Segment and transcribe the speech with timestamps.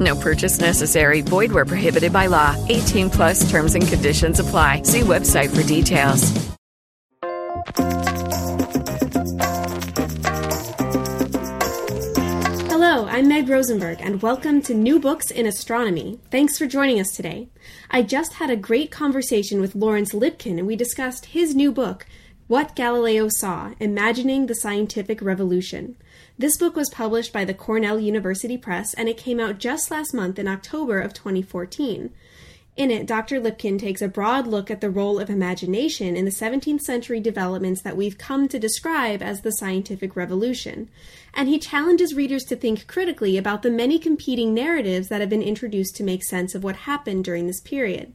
[0.00, 1.22] No purchase necessary.
[1.22, 2.54] Void where prohibited by law.
[2.68, 4.82] 18 plus terms and conditions apply.
[4.82, 6.48] See website for details.
[12.70, 16.20] Hello, I'm Meg Rosenberg, and welcome to New Books in Astronomy.
[16.30, 17.48] Thanks for joining us today.
[17.90, 22.06] I just had a great conversation with Lawrence Lipking, and we discussed his new book,
[22.46, 25.96] What Galileo Saw Imagining the Scientific Revolution.
[26.40, 30.14] This book was published by the Cornell University Press, and it came out just last
[30.14, 32.10] month in October of 2014.
[32.76, 33.40] In it, Dr.
[33.40, 37.82] Lipking takes a broad look at the role of imagination in the 17th century developments
[37.82, 40.88] that we've come to describe as the scientific revolution.
[41.34, 45.42] And he challenges readers to think critically about the many competing narratives that have been
[45.42, 48.12] introduced to make sense of what happened during this period.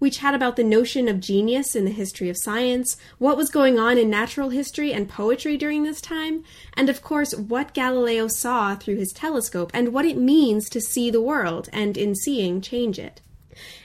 [0.00, 3.78] We chat about the notion of genius in the history of science, what was going
[3.78, 8.74] on in natural history and poetry during this time, and of course, what Galileo saw
[8.74, 12.98] through his telescope and what it means to see the world and, in seeing, change
[12.98, 13.20] it.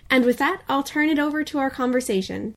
[0.10, 2.56] And with that, I'll turn it over to our conversation.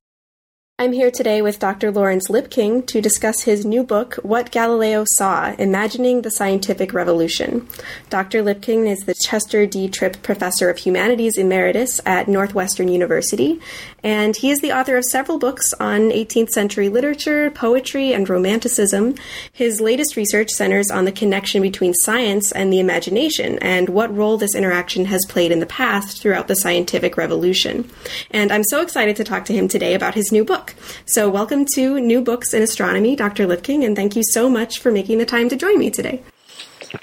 [0.80, 1.90] I'm here today with Dr.
[1.90, 7.66] Lawrence Lipking to discuss his new book, What Galileo Saw Imagining the Scientific Revolution.
[8.10, 8.42] Dr.
[8.42, 9.88] Lipking is the Chester D.
[9.88, 13.60] Tripp Professor of Humanities Emeritus at Northwestern University,
[14.04, 19.16] and he is the author of several books on 18th century literature, poetry, and romanticism.
[19.52, 24.38] His latest research centers on the connection between science and the imagination and what role
[24.38, 27.90] this interaction has played in the past throughout the scientific revolution.
[28.30, 30.67] And I'm so excited to talk to him today about his new book.
[31.06, 33.46] So, welcome to New Books in Astronomy, Dr.
[33.46, 36.22] Lipking, and thank you so much for making the time to join me today.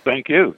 [0.04, 0.56] Thank you.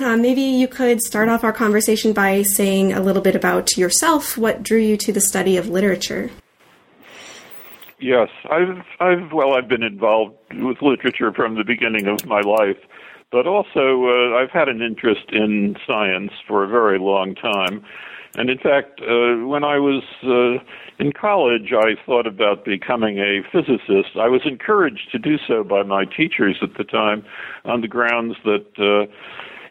[0.00, 4.38] Uh, maybe you could start off our conversation by saying a little bit about yourself.
[4.38, 6.30] What drew you to the study of literature?
[7.98, 12.78] Yes, I've, I've, well, I've been involved with literature from the beginning of my life,
[13.30, 17.84] but also uh, I've had an interest in science for a very long time.
[18.34, 20.64] And in fact, uh, when I was uh,
[20.98, 24.16] in college, I thought about becoming a physicist.
[24.16, 27.24] I was encouraged to do so by my teachers at the time
[27.64, 29.10] on the grounds that uh,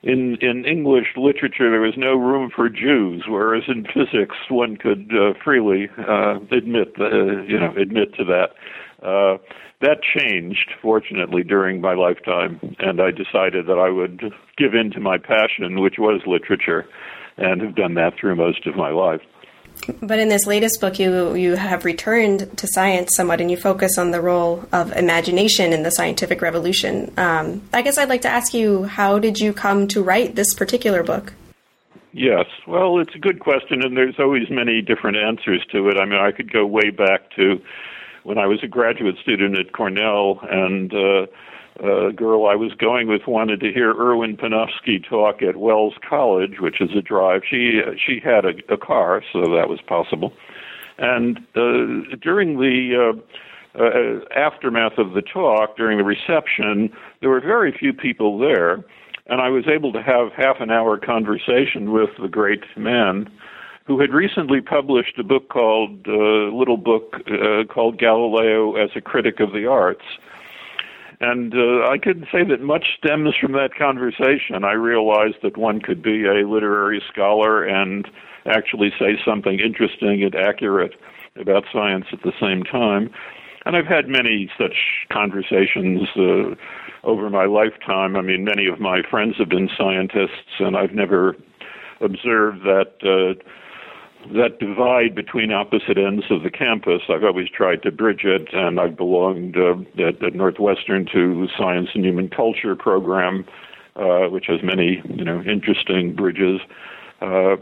[0.04, 5.12] in in English literature there was no room for Jews, whereas in physics one could
[5.12, 8.50] uh, freely uh, admit uh, you know admit to that.
[9.06, 9.38] Uh,
[9.82, 14.22] that changed, fortunately, during my lifetime, and I decided that I would
[14.56, 16.86] give in to my passion, which was literature,
[17.38, 19.22] and have done that through most of my life.
[20.02, 23.98] But in this latest book, you you have returned to science somewhat, and you focus
[23.98, 27.12] on the role of imagination in the scientific revolution.
[27.18, 30.54] Um, I guess I'd like to ask you, how did you come to write this
[30.54, 31.34] particular book?
[32.14, 35.98] Yes, well, it's a good question, and there's always many different answers to it.
[35.98, 37.62] I mean, I could go way back to
[38.24, 41.26] when I was a graduate student at Cornell, and uh,
[41.80, 46.60] a girl I was going with wanted to hear Erwin Panofsky talk at Wells College,
[46.60, 47.42] which is a drive.
[47.50, 50.34] She she had a, a car, so that was possible.
[50.98, 53.14] And uh, during the
[53.76, 58.84] uh, uh, aftermath of the talk, during the reception, there were very few people there,
[59.28, 63.30] and I was able to have half an hour conversation with the great man
[63.88, 69.02] who had recently published a book called uh, little book uh, called Galileo as a
[69.02, 70.06] Critic of the Arts
[71.22, 74.64] and uh, I could say that much stems from that conversation.
[74.66, 78.08] I realized that one could be a literary scholar and
[78.48, 80.96] actually say something interesting and accurate
[81.40, 83.12] about science at the same time.
[83.66, 86.56] And I've had many such conversations uh,
[87.04, 88.16] over my lifetime.
[88.16, 91.36] I mean, many of my friends have been scientists, and I've never
[92.02, 93.40] observed that uh,
[94.34, 97.02] that divide between opposite ends of the campus.
[97.10, 101.48] I've always tried to bridge it, and I've belonged uh, at, at, Northwestern to the
[101.58, 103.46] Science and Human Culture program,
[103.96, 106.62] uh, which has many you know interesting bridges.
[107.22, 107.56] Uh,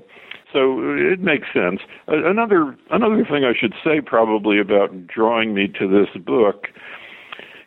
[0.54, 1.82] so it makes sense.
[2.08, 6.68] Another another thing I should say probably about drawing me to this book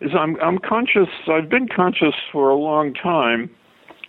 [0.00, 1.08] is I'm I'm conscious.
[1.28, 3.50] I've been conscious for a long time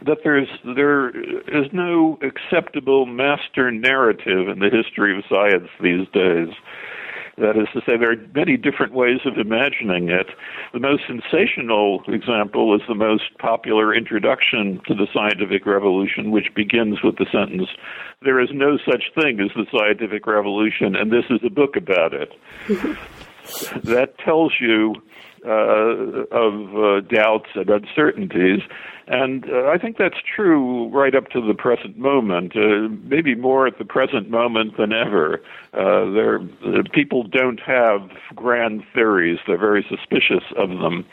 [0.05, 6.49] that there's there is no acceptable master narrative in the history of science these days.
[7.37, 10.27] That is to say, there are many different ways of imagining it.
[10.71, 17.01] The most sensational example is the most popular introduction to the scientific revolution, which begins
[17.03, 17.69] with the sentence,
[18.21, 22.13] There is no such thing as the scientific revolution, and this is a book about
[22.13, 22.29] it.
[23.83, 24.93] that tells you
[25.45, 28.61] uh, of uh, doubts and uncertainties.
[29.07, 33.67] And uh, I think that's true right up to the present moment, uh, maybe more
[33.67, 35.41] at the present moment than ever.
[35.73, 41.05] Uh, there, uh, people don't have grand theories; they're very suspicious of them,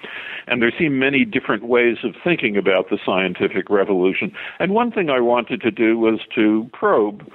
[0.47, 4.33] and there seem many different ways of thinking about the scientific revolution.
[4.61, 7.29] And one thing I wanted to do was to probe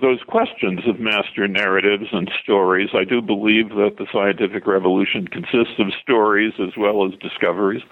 [0.00, 2.90] those questions of master narratives and stories.
[2.94, 7.82] I do believe that the scientific revolution consists of stories as well as discoveries.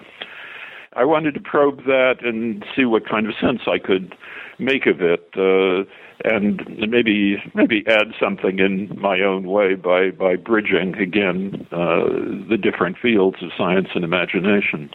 [0.97, 4.15] I wanted to probe that and see what kind of sense I could
[4.57, 5.83] make of it, uh,
[6.25, 12.05] and maybe maybe add something in my own way by by bridging again uh,
[12.49, 14.89] the different fields of science and imagination.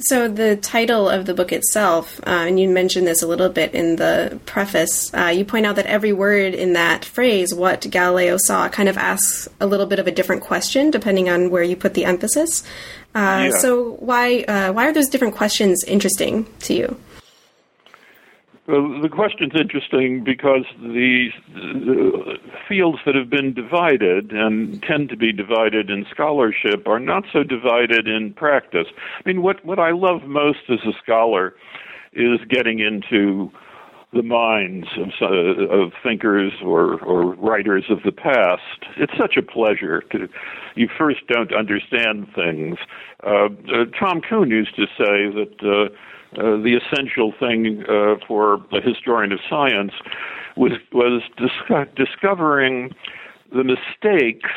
[0.00, 3.74] So the title of the book itself, uh, and you mentioned this a little bit
[3.74, 5.12] in the preface.
[5.14, 8.96] Uh, you point out that every word in that phrase, "what Galileo saw," kind of
[8.96, 12.62] asks a little bit of a different question depending on where you put the emphasis.
[13.14, 13.58] Uh, yeah.
[13.58, 16.96] So why uh, why are those different questions interesting to you?
[18.68, 22.36] Well, the question's interesting because the, the,
[22.68, 27.42] fields that have been divided and tend to be divided in scholarship are not so
[27.42, 28.86] divided in practice.
[28.92, 31.54] I mean, what, what I love most as a scholar
[32.12, 33.50] is getting into
[34.12, 38.84] the minds of, uh, of thinkers or, or writers of the past.
[38.98, 40.28] It's such a pleasure to.
[40.76, 42.76] You first don't understand things.
[43.26, 45.94] Uh, uh, Tom Kuhn used to say that uh,
[46.34, 49.92] the essential thing uh, for a historian of science
[50.56, 52.94] was was dis- discovering
[53.52, 54.50] the mistakes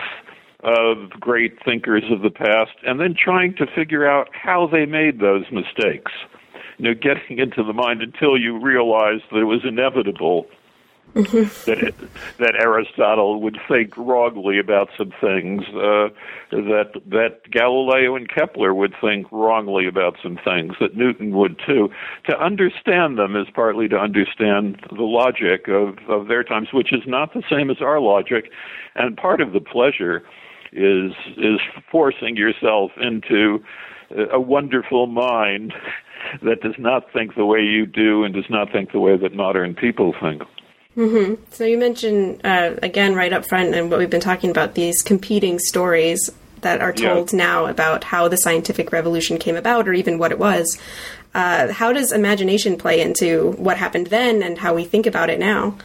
[0.63, 5.19] of great thinkers of the past and then trying to figure out how they made
[5.19, 6.11] those mistakes.
[6.77, 10.47] You know, getting into the mind until you realize that it was inevitable.
[11.13, 11.93] That
[12.39, 16.09] that Aristotle would think wrongly about some things, uh,
[16.51, 21.89] that that Galileo and Kepler would think wrongly about some things, that Newton would too.
[22.29, 27.03] To understand them is partly to understand the logic of, of their times, which is
[27.05, 28.51] not the same as our logic,
[28.95, 30.23] and part of the pleasure
[30.71, 31.59] is is
[31.91, 33.61] forcing yourself into
[34.31, 35.73] a wonderful mind
[36.43, 39.33] that does not think the way you do and does not think the way that
[39.33, 40.43] modern people think.
[40.97, 41.41] Mm-hmm.
[41.51, 45.01] So you mentioned uh, again right up front, and what we've been talking about these
[45.01, 46.29] competing stories
[46.61, 47.37] that are told yeah.
[47.37, 50.77] now about how the scientific revolution came about, or even what it was.
[51.33, 55.39] Uh, how does imagination play into what happened then and how we think about it
[55.39, 55.75] now?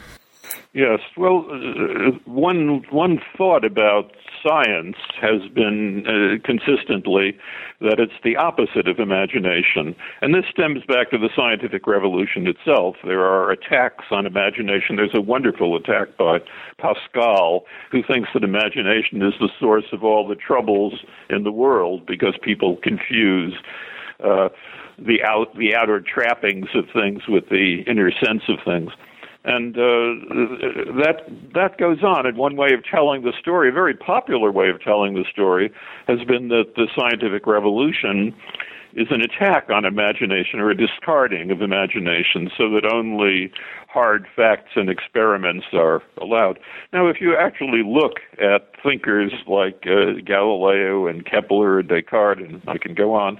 [0.76, 1.00] Yes.
[1.16, 4.12] Well, uh, one one thought about
[4.46, 7.34] science has been uh, consistently
[7.80, 9.96] that it's the opposite of imagination.
[10.20, 12.96] And this stems back to the scientific revolution itself.
[13.04, 14.96] There are attacks on imagination.
[14.96, 16.40] There's a wonderful attack by
[16.76, 20.92] Pascal, who thinks that imagination is the source of all the troubles
[21.30, 23.54] in the world because people confuse.
[24.22, 24.48] Uh,
[24.98, 28.90] the out the outer trappings of things with the inner sense of things
[29.46, 31.22] and uh, that
[31.54, 32.26] that goes on.
[32.26, 35.72] And one way of telling the story, a very popular way of telling the story,
[36.08, 38.34] has been that the scientific revolution
[38.94, 43.52] is an attack on imagination or a discarding of imagination, so that only
[43.88, 46.58] hard facts and experiments are allowed.
[46.92, 52.62] Now, if you actually look at thinkers like uh, Galileo and Kepler and Descartes, and
[52.66, 53.38] I can go on,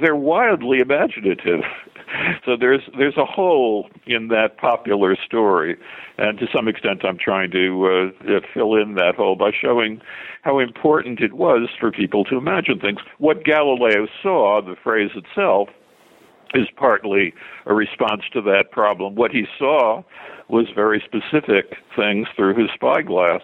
[0.00, 1.60] they're wildly imaginative.
[2.44, 5.76] so there's there's a hole in that popular story,
[6.18, 10.00] and to some extent, I'm trying to uh, fill in that hole by showing
[10.42, 12.98] how important it was for people to imagine things.
[13.18, 15.68] What Galileo saw, the phrase itself,
[16.54, 17.34] is partly
[17.66, 19.14] a response to that problem.
[19.14, 20.02] What he saw
[20.48, 23.42] was very specific things through his spyglass.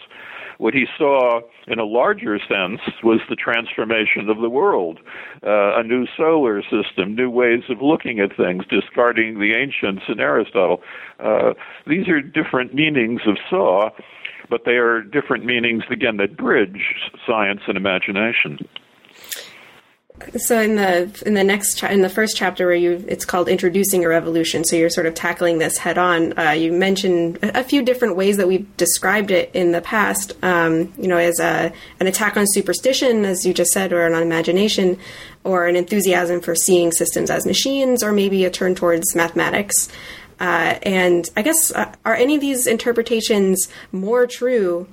[0.63, 5.01] What he saw in a larger sense was the transformation of the world,
[5.45, 10.21] uh, a new solar system, new ways of looking at things, discarding the ancients and
[10.21, 10.81] Aristotle.
[11.19, 11.55] Uh,
[11.89, 13.91] these are different meanings of saw,
[14.49, 16.95] but they are different meanings, again, that bridge
[17.27, 18.61] science and imagination.
[20.37, 23.49] So in the in the next cha- in the first chapter where you it's called
[23.49, 24.65] introducing a revolution.
[24.65, 26.39] So you're sort of tackling this head on.
[26.39, 30.33] Uh, you mentioned a few different ways that we've described it in the past.
[30.43, 34.15] Um, you know, as a an attack on superstition, as you just said, or an
[34.15, 34.99] imagination,
[35.45, 39.89] or an enthusiasm for seeing systems as machines, or maybe a turn towards mathematics.
[40.39, 44.89] Uh, and I guess uh, are any of these interpretations more true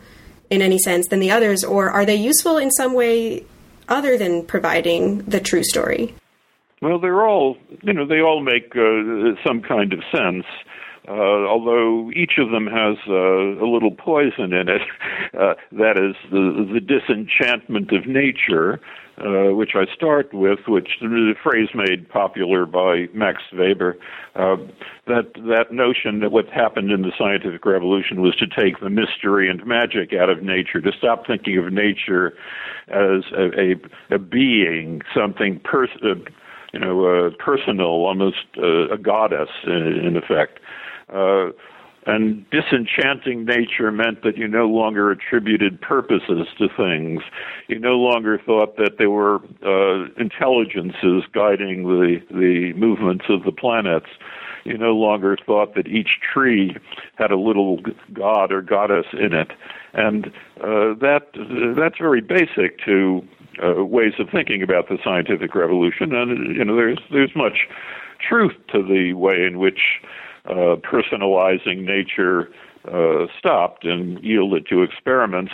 [0.49, 3.45] in any sense than the others, or are they useful in some way
[3.89, 6.13] other than providing the true story?
[6.81, 10.46] Well, they're all, you know, they all make uh, some kind of sense.
[11.08, 14.81] Uh, although each of them has uh, a little poison in it,
[15.34, 18.79] uh, that is the, the disenchantment of nature,
[19.19, 23.97] uh, which I start with, which the phrase made popular by Max Weber.
[24.35, 24.57] Uh,
[25.07, 29.49] that that notion that what happened in the scientific revolution was to take the mystery
[29.49, 32.33] and magic out of nature, to stop thinking of nature
[32.88, 36.15] as a a, a being, something pers- uh,
[36.73, 40.59] you know, uh, personal, almost uh, a goddess in, in effect.
[42.09, 47.21] And disenchanting nature meant that you no longer attributed purposes to things.
[47.67, 53.51] You no longer thought that there were uh, intelligences guiding the, the movements of the
[53.51, 54.07] planets.
[54.63, 56.75] You no longer thought that each tree
[57.15, 57.79] had a little
[58.11, 59.51] god or goddess in it.
[59.93, 60.27] And
[60.61, 61.27] uh, that
[61.77, 63.21] that's very basic to
[63.63, 66.15] uh, ways of thinking about the scientific revolution.
[66.15, 67.67] And you know, there's there's much
[68.27, 69.79] truth to the way in which
[70.46, 72.50] uh, personalizing nature
[72.91, 75.51] uh, stopped and yielded to experiments.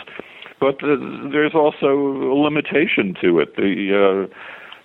[0.60, 0.96] But uh,
[1.32, 3.56] there's also a limitation to it.
[3.56, 4.34] The uh,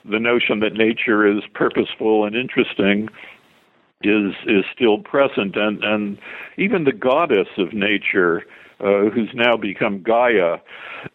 [0.10, 3.10] the notion that nature is purposeful and interesting
[4.04, 6.18] is is still present, and and
[6.58, 8.44] even the goddess of nature
[8.82, 10.58] uh, who's now become Gaia,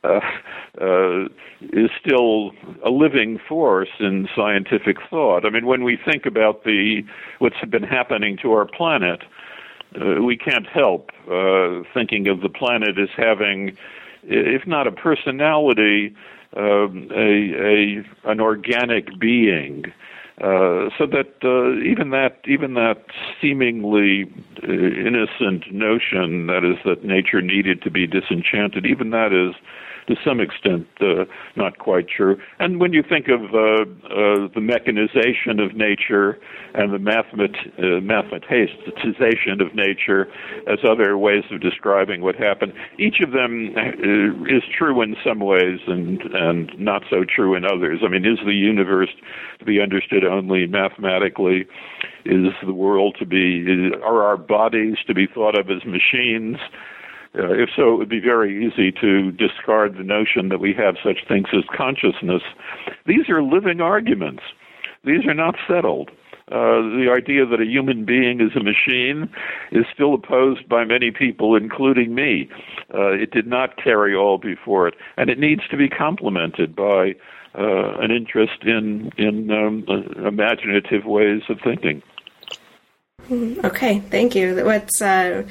[0.05, 0.21] uh,
[0.81, 1.25] uh,
[1.61, 2.53] is still
[2.85, 5.45] a living force in scientific thought.
[5.45, 7.03] I mean, when we think about the
[7.39, 9.23] what's been happening to our planet,
[10.01, 13.77] uh, we can't help uh, thinking of the planet as having,
[14.23, 16.15] if not a personality,
[16.57, 19.85] um, a, a an organic being.
[20.39, 23.07] Uh, so that uh, even that even that
[23.41, 24.27] seemingly
[24.63, 29.55] uh, innocent notion that is that nature needed to be disenchanted even that is
[30.09, 31.25] to some extent uh,
[31.57, 32.37] not quite true.
[32.59, 36.39] And when you think of uh, uh, the mechanization of nature
[36.75, 37.23] and the uh,
[38.01, 40.29] mathematization of nature
[40.67, 43.91] as other ways of describing what happened, each of them uh,
[44.47, 48.01] is true in some ways and and not so true in others.
[48.05, 49.11] I mean, is the universe
[49.59, 51.67] to be understood only mathematically?
[52.25, 53.91] Is the world to be?
[54.03, 56.59] Are our bodies to be thought of as machines?
[57.39, 60.97] Uh, if so, it would be very easy to discard the notion that we have
[61.05, 62.43] such things as consciousness.
[63.07, 64.43] These are living arguments.
[65.05, 66.11] These are not settled.
[66.49, 69.29] Uh, the idea that a human being is a machine
[69.73, 72.49] is still opposed by many people, including me.
[72.95, 77.17] Uh, it did not carry all before it, and it needs to be complemented by
[77.59, 82.01] uh, an interest in in um, uh, imaginative ways of thinking.
[83.29, 84.65] Okay, thank you.
[84.65, 85.43] What's uh,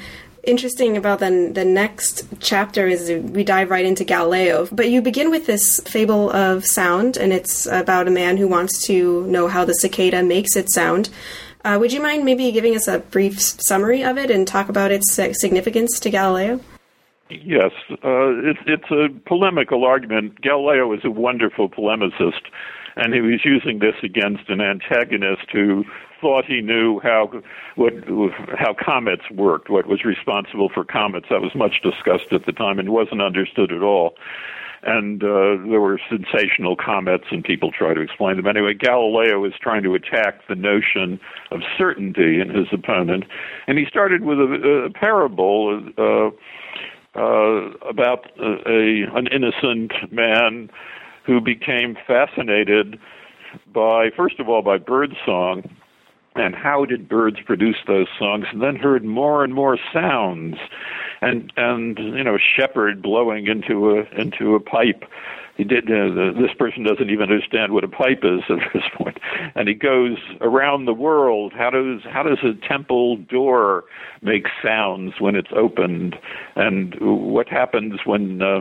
[0.46, 4.68] interesting about the, the next chapter is we dive right into Galileo.
[4.72, 8.86] But you begin with this fable of sound, and it's about a man who wants
[8.86, 11.10] to know how the cicada makes its sound.
[11.64, 14.92] Uh, would you mind maybe giving us a brief summary of it and talk about
[14.92, 16.60] its significance to Galileo?
[17.28, 20.40] Yes, uh, it's, it's a polemical argument.
[20.40, 22.42] Galileo is a wonderful polemicist,
[22.94, 25.84] and he was using this against an antagonist who
[26.20, 27.30] thought he knew how
[27.76, 27.92] what
[28.58, 31.26] how comets worked, what was responsible for comets.
[31.30, 34.14] That was much discussed at the time and wasn't understood at all.
[34.82, 38.46] And uh, there were sensational comets, and people try to explain them.
[38.46, 41.18] Anyway, Galileo was trying to attack the notion
[41.50, 43.24] of certainty in his opponent,
[43.66, 46.30] and he started with a, a parable uh,
[47.18, 50.70] uh, about a, an innocent man
[51.24, 53.00] who became fascinated
[53.72, 55.68] by, first of all, by birdsong
[56.38, 58.46] and how did birds produce those songs?
[58.52, 60.56] And then heard more and more sounds.
[61.20, 65.04] And and you know shepherd blowing into a into a pipe
[65.56, 65.84] he did.
[65.84, 69.18] Uh, the, this person doesn't even understand what a pipe is at this point,
[69.54, 71.52] and he goes around the world.
[71.56, 73.84] How does how does a temple door
[74.22, 76.16] make sounds when it's opened,
[76.56, 78.60] and what happens when uh,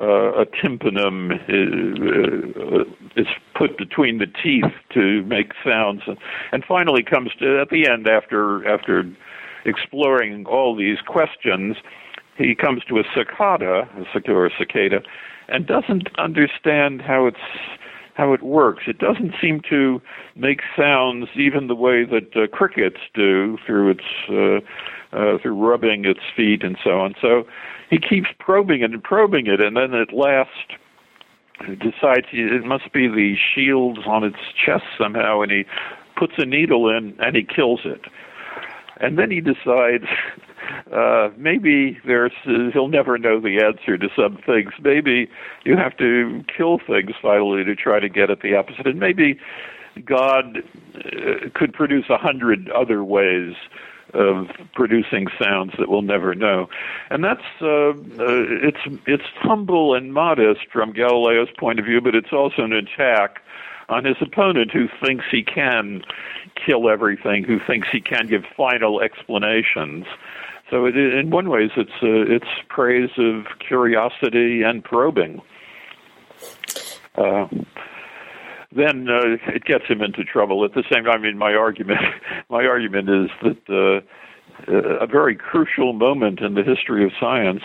[0.00, 6.02] uh, a tympanum is, uh, is put between the teeth to make sounds,
[6.52, 9.04] and finally comes to at the end after after
[9.64, 11.76] exploring all these questions.
[12.36, 13.88] He comes to a cicada,
[14.28, 15.00] or a cicada,
[15.48, 17.36] and doesn't understand how it's
[18.14, 18.84] how it works.
[18.86, 20.00] It doesn't seem to
[20.34, 26.04] make sounds even the way that uh, crickets do through its uh, uh, through rubbing
[26.04, 27.14] its feet and so on.
[27.20, 27.44] So
[27.90, 30.50] he keeps probing it and probing it, and then at last
[31.60, 35.64] decides it must be the shields on its chest somehow, and he
[36.16, 38.02] puts a needle in and he kills it.
[39.00, 40.04] And then he decides
[40.92, 44.72] uh, maybe there's uh, he'll never know the answer to some things.
[44.80, 45.28] Maybe
[45.64, 49.38] you have to kill things finally to try to get at the opposite, and maybe
[50.04, 50.58] God
[50.94, 53.54] uh, could produce a hundred other ways
[54.14, 56.68] of producing sounds that we'll never know.
[57.10, 62.14] And that's uh, uh, it's it's humble and modest from Galileo's point of view, but
[62.14, 63.42] it's also an attack
[63.88, 66.02] on his opponent who thinks he can
[66.54, 70.06] kill everything, who thinks he can give final explanations.
[70.70, 75.40] So it, in one ways, it's uh, it's praise of curiosity and probing.
[77.16, 77.46] Uh,
[78.74, 80.64] then uh, it gets him into trouble.
[80.64, 82.00] At the same time, I mean, my argument,
[82.50, 84.02] my argument is that
[84.68, 87.62] uh, a very crucial moment in the history of science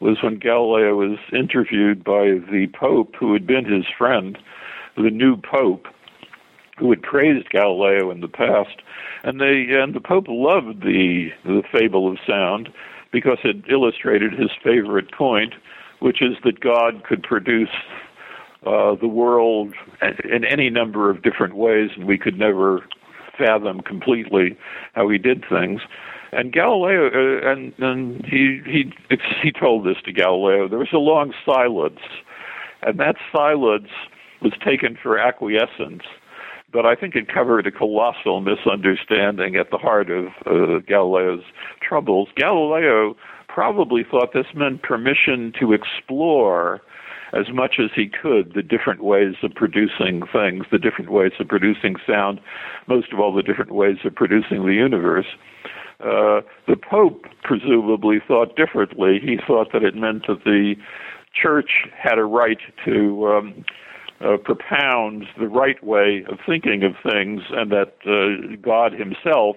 [0.00, 4.36] was when Galileo was interviewed by the Pope, who had been his friend,
[4.96, 5.86] the new Pope,
[6.78, 8.80] who had praised Galileo in the past,
[9.24, 12.68] and they and the Pope loved the the fable of sound
[13.12, 15.54] because it illustrated his favorite point,
[16.00, 17.68] which is that God could produce
[18.66, 19.74] uh, the world
[20.24, 22.84] in any number of different ways, and we could never
[23.36, 24.56] fathom completely
[24.94, 25.82] how he did things.
[26.32, 28.92] And Galileo, uh, and, and he he
[29.42, 30.68] he told this to Galileo.
[30.68, 32.00] There was a long silence,
[32.82, 33.88] and that silence
[34.40, 36.02] was taken for acquiescence
[36.72, 41.44] but I think it covered a colossal misunderstanding at the heart of uh, Galileo's
[41.86, 42.28] troubles.
[42.36, 43.16] Galileo
[43.48, 46.80] probably thought this meant permission to explore
[47.32, 51.48] as much as he could the different ways of producing things, the different ways of
[51.48, 52.40] producing sound,
[52.88, 55.26] most of all, the different ways of producing the universe.
[56.00, 59.20] Uh, the Pope presumably thought differently.
[59.22, 60.74] He thought that it meant that the
[61.34, 63.64] church had a right to um,
[64.22, 69.56] uh, propounds the right way of thinking of things, and that uh, God Himself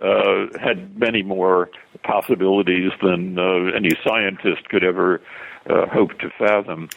[0.00, 1.70] uh, had many more
[2.02, 5.20] possibilities than uh, any scientist could ever
[5.70, 6.88] uh, hope to fathom.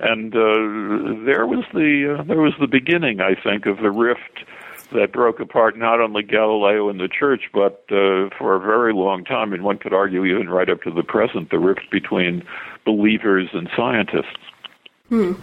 [0.00, 4.44] And uh, there was the there was the beginning, I think, of the rift
[4.92, 9.24] that broke apart not only Galileo and the church, but uh, for a very long
[9.24, 12.44] time, and one could argue even right up to the present, the rift between
[12.84, 14.38] believers and scientists.
[15.08, 15.34] Hmm.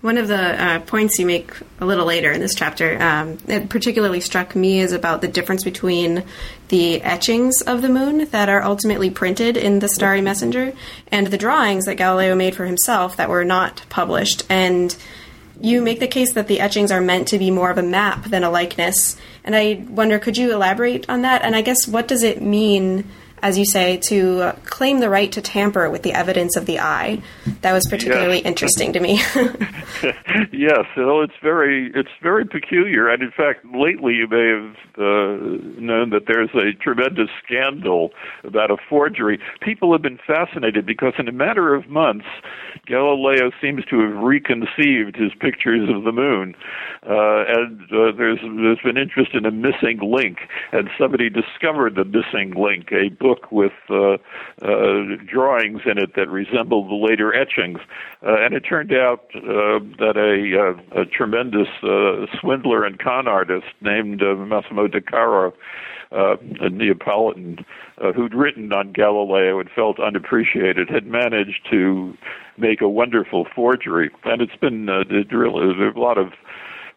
[0.00, 3.68] One of the uh, points you make a little later in this chapter, um, it
[3.68, 6.24] particularly struck me, is about the difference between
[6.68, 10.72] the etchings of the moon that are ultimately printed in the Starry Messenger
[11.12, 14.42] and the drawings that Galileo made for himself that were not published.
[14.50, 14.96] And
[15.60, 18.24] you make the case that the etchings are meant to be more of a map
[18.24, 19.16] than a likeness.
[19.44, 21.42] And I wonder, could you elaborate on that?
[21.42, 23.08] And I guess, what does it mean?
[23.42, 27.22] As you say, to claim the right to tamper with the evidence of the eye.
[27.60, 28.46] That was particularly yes.
[28.46, 29.20] interesting to me.
[30.52, 35.80] yes, well, it's very it's very peculiar, and in fact, lately you may have uh,
[35.80, 38.12] known that there's a tremendous scandal
[38.44, 39.38] about a forgery.
[39.60, 42.26] People have been fascinated because in a matter of months,
[42.86, 46.54] Galileo seems to have reconceived his pictures of the moon,
[47.02, 50.38] uh, and uh, there's there's been interest in a missing link,
[50.72, 54.14] and somebody discovered the missing link, a book with uh,
[54.62, 57.78] uh, drawings in it that resembled the later etchings,
[58.22, 61.68] uh, and it turned out uh, that a, a tremendous
[62.40, 65.52] swindler and con artist named Massimo De Caro
[66.12, 67.64] uh, a Neapolitan
[67.98, 72.16] uh, who'd written on Galileo and felt unappreciated, had managed to
[72.58, 74.10] make a wonderful forgery.
[74.24, 76.32] And it's been uh, really there's a lot of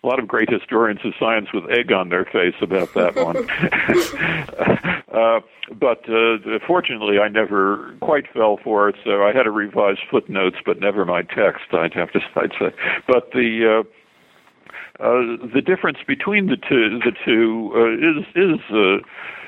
[0.04, 3.50] a lot of great historians of science with egg on their face about that one.
[5.14, 5.42] uh,
[5.78, 10.58] but uh, fortunately, I never quite fell for it, so I had to revise footnotes,
[10.66, 11.74] but never my text.
[11.74, 12.74] I'd have to I'd say.
[13.08, 18.98] But the uh, uh, the difference between the two, the two uh, is is uh,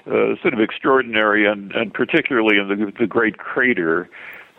[0.09, 4.09] uh, sort of extraordinary, and, and particularly in the, the great crater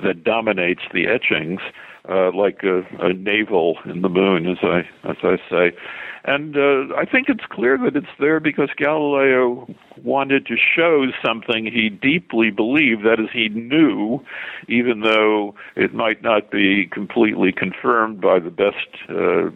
[0.03, 1.61] that dominates the etchings.
[2.09, 5.77] uh, like a, a navel in the moon, as I as I say.
[6.25, 9.67] And uh, I think it's clear that it's there because Galileo
[10.05, 14.21] wanted to show something he deeply believed, that is, he knew,
[14.69, 18.89] even though it might not be completely confirmed by the best.
[19.09, 19.51] Uh,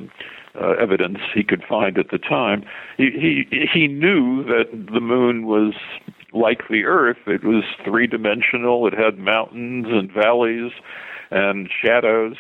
[0.59, 2.65] uh, evidence he could find at the time.
[2.97, 3.11] He,
[3.51, 5.75] he he knew that the moon was
[6.37, 7.17] like the Earth.
[7.27, 8.87] It was three dimensional.
[8.87, 10.73] It had mountains and valleys
[11.31, 12.37] and shadows,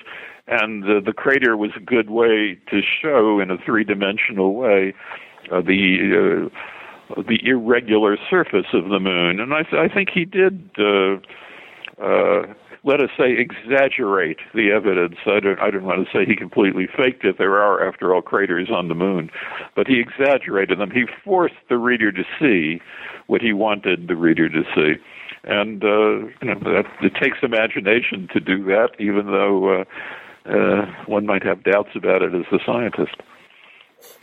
[0.47, 4.95] and uh, the crater was a good way to show in a three-dimensional way
[5.51, 9.41] uh, the uh, the irregular surface of the moon.
[9.41, 10.71] And I, th- I think he did.
[10.79, 11.19] Uh,
[12.03, 12.55] uh,
[12.87, 15.17] let us say, exaggerate the evidence.
[15.27, 17.37] I don't, I don't want to say he completely faked it.
[17.37, 19.29] There are, after all, craters on the moon.
[19.75, 20.93] But he exaggerated them.
[20.93, 22.81] He forced the reader to see
[23.27, 25.01] what he wanted the reader to see
[25.47, 29.85] and uh, you know that, it takes imagination to do that, even though uh,
[30.45, 33.17] uh, one might have doubts about it as a scientist.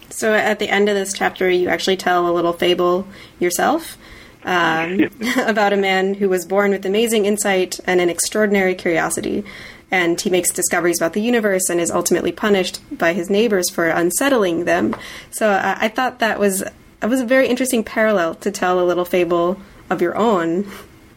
[0.10, 3.08] So at the end of this chapter, you actually tell a little fable
[3.40, 3.98] yourself
[4.44, 5.00] um,
[5.38, 9.44] about a man who was born with amazing insight and an extraordinary curiosity.
[9.90, 13.88] And he makes discoveries about the universe and is ultimately punished by his neighbors for
[13.88, 14.96] unsettling them.
[15.32, 16.64] So uh, I thought that was
[17.04, 20.66] that was a very interesting parallel to tell a little fable of your own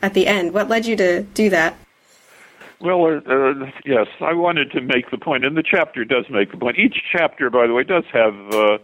[0.03, 0.53] at the end.
[0.53, 1.79] What led you to do that?
[2.81, 6.57] Well, uh, yes, I wanted to make the point, and the chapter does make the
[6.57, 6.77] point.
[6.77, 8.79] Each chapter, by the way, does have uh,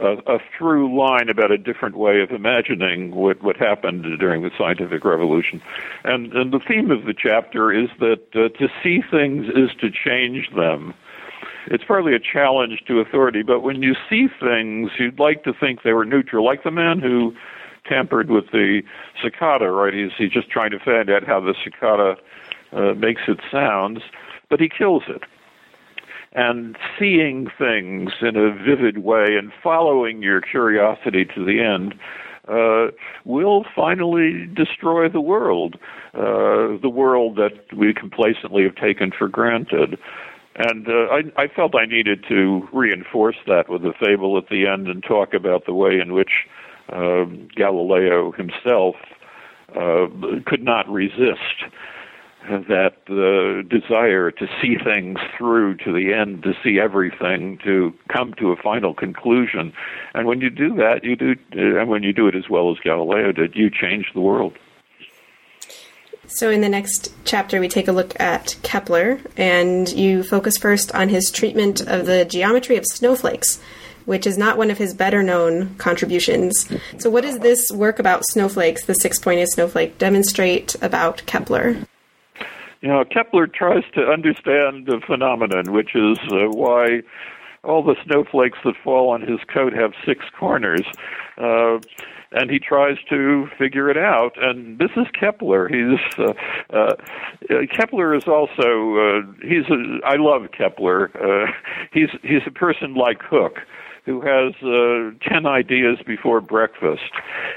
[0.00, 4.50] a, a through line about a different way of imagining what, what happened during the
[4.58, 5.62] scientific revolution.
[6.02, 9.92] And, and the theme of the chapter is that uh, to see things is to
[9.92, 10.92] change them.
[11.70, 15.82] It's partly a challenge to authority, but when you see things, you'd like to think
[15.82, 17.34] they were neutral, like the man who
[17.86, 18.82] tampered with the
[19.22, 19.92] cicada, right?
[19.92, 22.16] He's, he's just trying to find out how the cicada
[22.72, 24.00] uh, makes its sounds,
[24.48, 25.22] but he kills it.
[26.32, 31.94] And seeing things in a vivid way and following your curiosity to the end
[32.46, 32.92] uh,
[33.24, 35.76] will finally destroy the world,
[36.14, 39.98] uh, the world that we complacently have taken for granted.
[40.58, 44.66] And uh, I, I felt I needed to reinforce that with a fable at the
[44.66, 46.32] end and talk about the way in which
[46.92, 48.96] uh, Galileo himself
[49.76, 50.06] uh,
[50.46, 51.70] could not resist
[52.48, 58.32] that uh, desire to see things through to the end, to see everything, to come
[58.38, 59.72] to a final conclusion.
[60.14, 62.78] And when you do that, you do, and when you do it as well as
[62.82, 64.54] Galileo did, you change the world.
[66.28, 70.94] So, in the next chapter, we take a look at Kepler, and you focus first
[70.94, 73.58] on his treatment of the geometry of snowflakes
[74.08, 76.66] which is not one of his better known contributions.
[76.96, 81.76] So, what does this work about snowflakes, the six pointed snowflake, demonstrate about Kepler?
[82.80, 87.02] You know, Kepler tries to understand the phenomenon, which is uh, why
[87.64, 90.86] all the snowflakes that fall on his coat have six corners.
[91.36, 91.78] Uh,
[92.32, 94.32] and he tries to figure it out.
[94.36, 95.68] And this is Kepler.
[95.68, 96.32] He's uh,
[96.76, 96.94] uh,
[97.74, 101.10] Kepler is also uh, he's a, I love Kepler.
[101.16, 101.52] Uh,
[101.92, 103.58] he's he's a person like Hooke
[104.08, 107.12] who has uh, 10 ideas before breakfast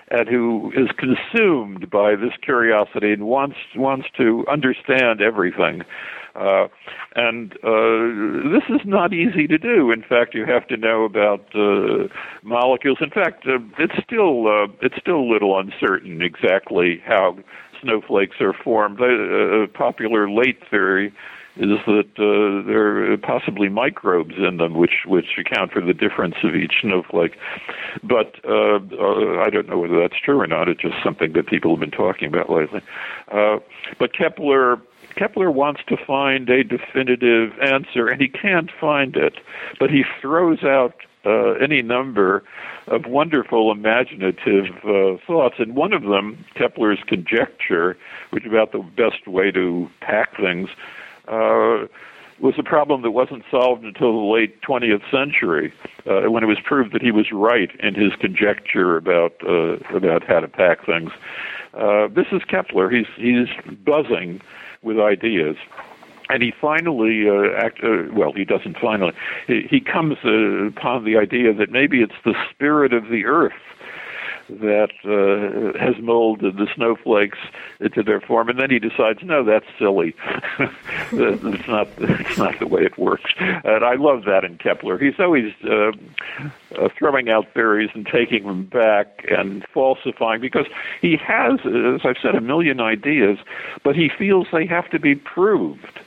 [0.10, 5.82] and who is consumed by this curiosity and wants wants to understand everything.
[6.36, 6.68] Uh,
[7.16, 9.92] and uh, this is not easy to do.
[9.92, 12.08] In fact, you have to know about uh,
[12.44, 13.00] molecules.
[13.02, 17.38] In fact, uh, it's still uh, it's still a little uncertain exactly how
[17.82, 19.00] snowflakes are formed.
[19.02, 21.14] A, a popular late theory
[21.58, 26.36] is that uh, there are possibly microbes in them, which which account for the difference
[26.44, 27.36] of each snowflake.
[28.04, 30.70] But uh, uh, I don't know whether that's true or not.
[30.70, 32.82] It's just something that people have been talking about lately.
[33.30, 33.58] Uh,
[34.00, 34.78] but Kepler
[35.16, 39.36] Kepler wants to find a definitive answer, and he can't find it.
[39.80, 40.96] But he throws out
[41.26, 42.44] uh, any number
[42.88, 47.98] of wonderful imaginative uh, thoughts, and one of them, Kepler's conjecture,
[48.32, 50.70] which is about the best way to pack things,
[51.28, 51.86] uh,
[52.40, 55.72] was a problem that wasn't solved until the late 20th century,
[56.08, 60.24] uh, when it was proved that he was right in his conjecture about uh, about
[60.24, 61.12] how to pack things.
[61.76, 62.90] Uh, this is Kepler.
[62.90, 63.48] He's he's
[63.86, 64.42] buzzing
[64.82, 65.56] with ideas,
[66.30, 67.84] and he finally uh, act.
[67.84, 69.14] Uh, well, he doesn't finally.
[69.48, 73.54] He, he comes uh, upon the idea that maybe it's the spirit of the earth
[74.60, 77.40] that uh, has molded the snowflakes
[77.80, 80.16] into their form, and then he decides, no, that's silly.
[81.12, 81.88] it's not.
[81.98, 83.34] It's not the way it works.
[83.40, 84.98] And I love that in Kepler.
[84.98, 85.92] He's always uh,
[86.78, 90.68] uh, throwing out theories and taking them back and falsifying because
[91.02, 93.38] he has, as I've said, a million ideas,
[93.84, 96.00] but he feels they have to be proved.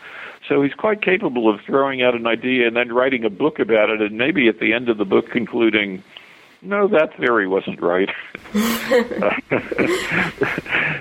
[0.48, 3.88] So he's quite capable of throwing out an idea and then writing a book about
[3.88, 6.02] it, and maybe at the end of the book concluding,
[6.64, 8.08] no, that theory wasn't right.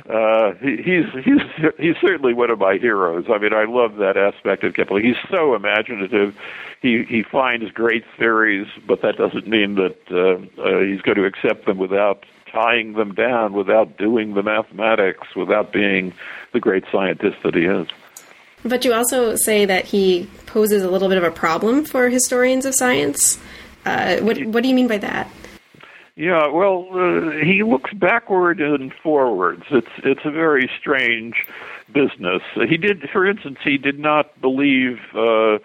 [0.10, 1.42] uh, he, he's he's
[1.80, 3.26] he's certainly one of my heroes.
[3.30, 5.02] I mean, I love that aspect of Kepler.
[5.02, 6.36] He's so imaginative.
[6.82, 11.26] He he finds great theories, but that doesn't mean that uh, uh, he's going to
[11.26, 16.14] accept them without tying them down, without doing the mathematics, without being
[16.52, 17.88] the great scientist that he is.
[18.64, 22.66] But you also say that he poses a little bit of a problem for historians
[22.66, 23.38] of science.
[23.86, 25.30] Uh, what what do you mean by that?
[26.16, 29.64] Yeah, well, uh, he looks backward and forwards.
[29.72, 31.48] It's it's a very strange
[31.92, 32.44] business.
[32.54, 35.58] He did, for instance, he did not believe uh, uh,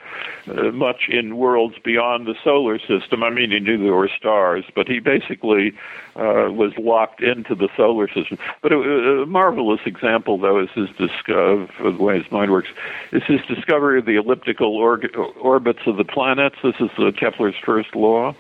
[0.73, 3.23] much in worlds beyond the solar system.
[3.23, 5.73] I mean, he knew there were stars, but he basically
[6.17, 8.39] uh, was locked into the solar system.
[8.63, 12.71] But a, a marvelous example, though, is his discovery of the way his mind works,
[13.13, 15.05] is his discovery of the elliptical or-
[15.41, 16.57] orbits of the planets.
[16.63, 18.35] This is uh, Kepler's first law.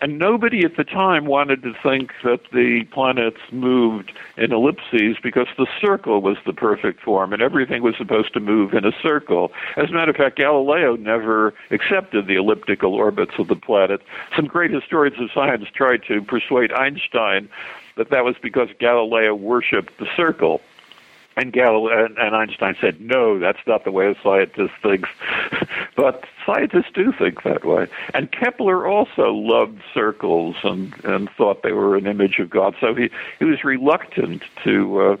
[0.00, 5.48] And nobody at the time wanted to think that the planets moved in ellipses because
[5.56, 9.52] the circle was the perfect form and everything was supposed to move in a circle.
[9.76, 14.04] As a matter of fact, Galileo never accepted the elliptical orbits of the planets.
[14.36, 17.48] Some great historians of science tried to persuade Einstein
[17.96, 20.60] that that was because Galileo worshipped the circle.
[21.36, 25.08] And, Galileo, and Einstein said, no, that's not the way a scientist thinks.
[25.96, 27.86] but scientists do think that way.
[28.14, 32.74] And Kepler also loved circles and, and thought they were an image of God.
[32.80, 35.16] So he, he was reluctant to uh,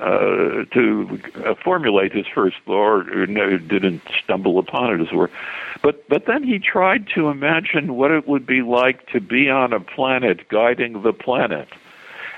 [0.00, 5.14] uh, to uh, formulate his first law, or no, didn't stumble upon it, as it
[5.14, 5.30] were.
[5.82, 9.72] But but then he tried to imagine what it would be like to be on
[9.72, 11.68] a planet guiding the planet,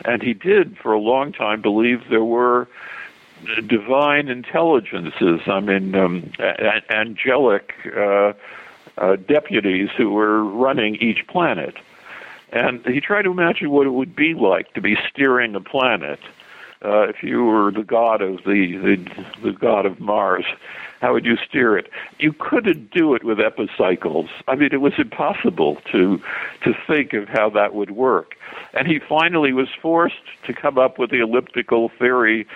[0.05, 2.69] and he did for a long time believe there were
[3.67, 5.41] divine intelligences.
[5.47, 8.33] I mean, um, a- angelic uh,
[8.99, 11.77] uh, deputies who were running each planet.
[12.53, 16.21] And he tried to imagine what it would be like to be steering a planet.
[16.85, 20.45] Uh, if you were the god of the, the the god of Mars,
[21.01, 21.91] how would you steer it?
[22.19, 24.29] You couldn't do it with epicycles.
[24.49, 26.21] I mean, it was impossible to
[26.65, 28.35] to think of how that would work.
[28.75, 30.15] And he finally was forced
[30.47, 32.47] to come up with the elliptical theory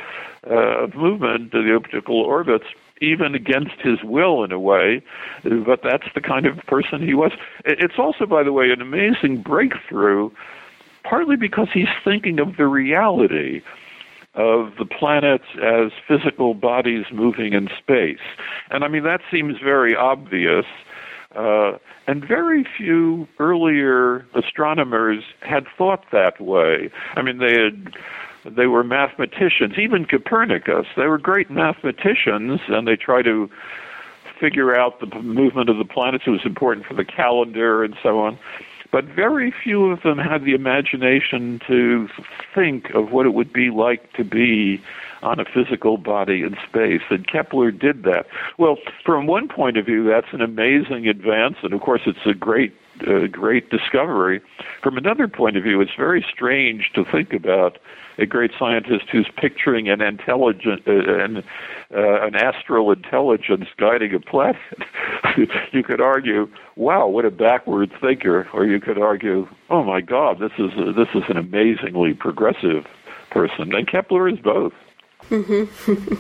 [0.46, 2.66] uh, of movement, the elliptical orbits,
[3.00, 5.02] even against his will in a way,
[5.42, 7.32] but that's the kind of person he was.
[7.64, 10.30] It's also, by the way, an amazing breakthrough,
[11.02, 13.62] partly because he's thinking of the reality
[14.34, 18.18] of the planets as physical bodies moving in space.
[18.70, 20.66] And I mean, that seems very obvious.
[21.34, 21.72] Uh,
[22.06, 26.90] and very few earlier astronomers had thought that way.
[27.14, 27.94] I mean, they had
[28.44, 29.74] they were mathematicians.
[29.78, 33.50] Even Copernicus, they were great mathematicians, and they tried to
[34.40, 36.24] figure out the movement of the planets.
[36.26, 38.38] It was important for the calendar and so on.
[38.92, 42.08] But very few of them had the imagination to
[42.54, 44.82] think of what it would be like to be
[45.22, 47.02] on a physical body in space.
[47.10, 48.26] And Kepler did that.
[48.58, 52.34] Well, from one point of view, that's an amazing advance, and of course, it's a
[52.34, 54.40] great a great discovery.
[54.82, 57.78] From another point of view, it's very strange to think about
[58.18, 61.38] a great scientist who's picturing an intelligent, uh, an,
[61.94, 64.56] uh, an astral intelligence guiding a planet.
[65.72, 70.38] you could argue, wow, what a backward thinker, or you could argue, oh my God,
[70.38, 72.84] this is a, this is an amazingly progressive
[73.30, 73.74] person.
[73.74, 74.72] And Kepler is both.
[75.28, 76.14] Mm-hmm.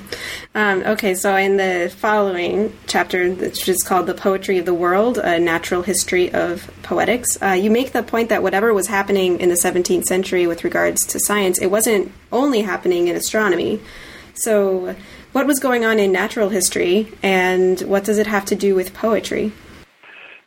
[0.54, 5.18] um, okay, so in the following chapter, which is called The Poetry of the World
[5.18, 9.48] A Natural History of Poetics, uh, you make the point that whatever was happening in
[9.48, 13.80] the 17th century with regards to science, it wasn't only happening in astronomy.
[14.34, 14.94] So,
[15.32, 18.94] what was going on in natural history, and what does it have to do with
[18.94, 19.52] poetry?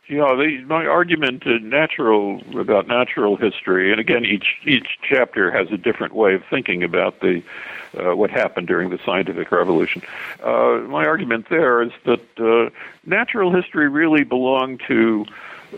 [0.08, 5.78] Know, the, my argument natural about natural history, and again, each each chapter has a
[5.78, 7.42] different way of thinking about the
[7.98, 10.02] uh, what happened during the scientific revolution.
[10.42, 12.70] Uh, my argument there is that uh,
[13.04, 15.24] natural history really belonged to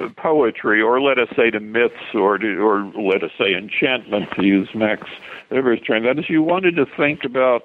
[0.01, 4.31] uh, poetry, or let us say to myths, or to, or let us say enchantment,
[4.33, 5.09] to use Max
[5.51, 6.05] Weber's term.
[6.05, 7.65] That is, you wanted to think about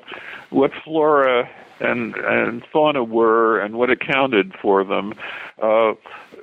[0.50, 1.50] what flora
[1.82, 5.14] and and fauna were and what accounted for them.
[5.62, 5.94] Uh,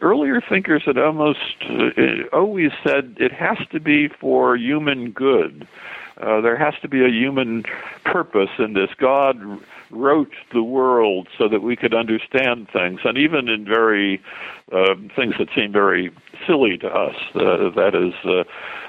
[0.03, 1.91] earlier thinkers had almost uh,
[2.33, 5.67] always said it has to be for human good.
[6.21, 7.65] Uh, there has to be a human
[8.05, 8.91] purpose in this.
[8.99, 9.41] God
[9.91, 14.21] wrote the world so that we could understand things, and even in very
[14.73, 16.11] uh, things that seem very
[16.47, 17.15] silly to us.
[17.35, 18.45] Uh, that is, uh,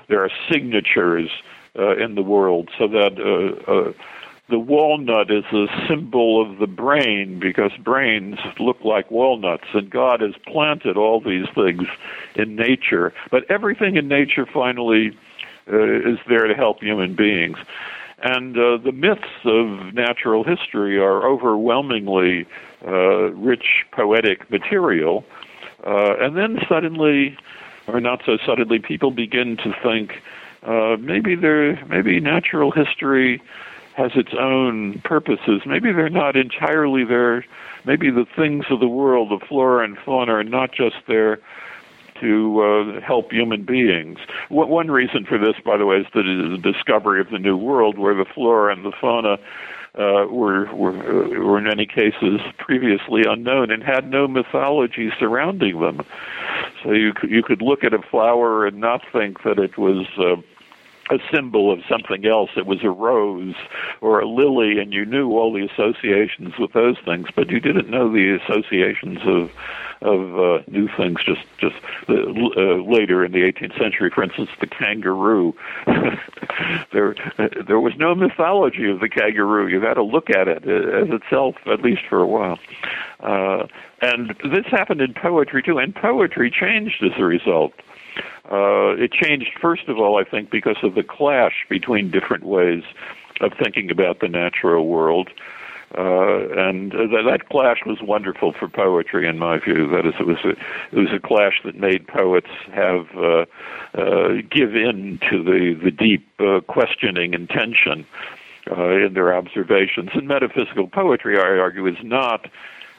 [0.07, 1.29] there are signatures
[1.77, 3.93] uh, in the world, so that uh, uh,
[4.49, 10.21] the walnut is a symbol of the brain because brains look like walnuts, and God
[10.21, 11.87] has planted all these things
[12.35, 13.13] in nature.
[13.29, 15.15] But everything in nature finally
[15.69, 17.57] is there to help human beings.
[18.21, 22.45] And uh, the myths of natural history are overwhelmingly
[22.85, 25.23] uh, rich poetic material.
[25.85, 27.37] Uh, and then suddenly,
[27.87, 30.21] or not so suddenly, people begin to think
[30.63, 33.41] uh, maybe there, maybe natural history
[33.95, 35.61] has its own purposes.
[35.65, 37.45] Maybe they're not entirely there.
[37.85, 41.39] Maybe the things of the world, the flora and fauna, are not just there
[42.21, 44.19] to uh, help human beings.
[44.49, 48.15] One reason for this, by the way, is the discovery of the New World, where
[48.15, 49.37] the flora and the fauna
[49.95, 55.79] uh, were, were, uh, were in many cases previously unknown and had no mythology surrounding
[55.79, 56.05] them.
[56.83, 60.35] So you you could look at a flower and not think that it was uh,
[61.09, 62.51] a symbol of something else.
[62.55, 63.55] It was a rose
[64.01, 67.89] or a lily, and you knew all the associations with those things, but you didn't
[67.89, 69.51] know the associations of
[70.01, 71.19] of uh, new things.
[71.25, 71.75] Just just
[72.07, 75.53] uh, uh, later in the 18th century, for instance, the kangaroo.
[76.93, 77.15] there
[77.67, 79.67] there was no mythology of the kangaroo.
[79.67, 82.59] You had to look at it uh, as itself, at least for a while.
[83.19, 83.67] Uh,
[84.01, 87.73] and this happened in poetry too, and poetry changed as a result.
[88.51, 92.83] Uh, it changed, first of all, I think, because of the clash between different ways
[93.41, 95.29] of thinking about the natural world.
[95.97, 99.87] Uh, and uh, that clash was wonderful for poetry, in my view.
[99.89, 103.45] That is, it was a, it was a clash that made poets have uh,
[103.95, 108.05] uh, give in to the the deep uh, questioning and tension
[108.69, 110.09] uh, in their observations.
[110.13, 112.47] And metaphysical poetry, I argue, is not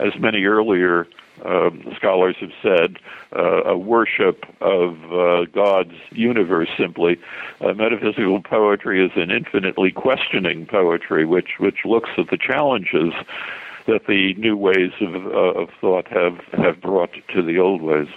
[0.00, 1.06] as many earlier
[1.44, 2.98] um, scholars have said,
[3.36, 7.18] uh, a worship of uh, God's universe simply.
[7.60, 13.12] Uh, metaphysical poetry is an infinitely questioning poetry, which, which looks at the challenges
[13.86, 18.08] that the new ways of, uh, of thought have, have brought to the old ways.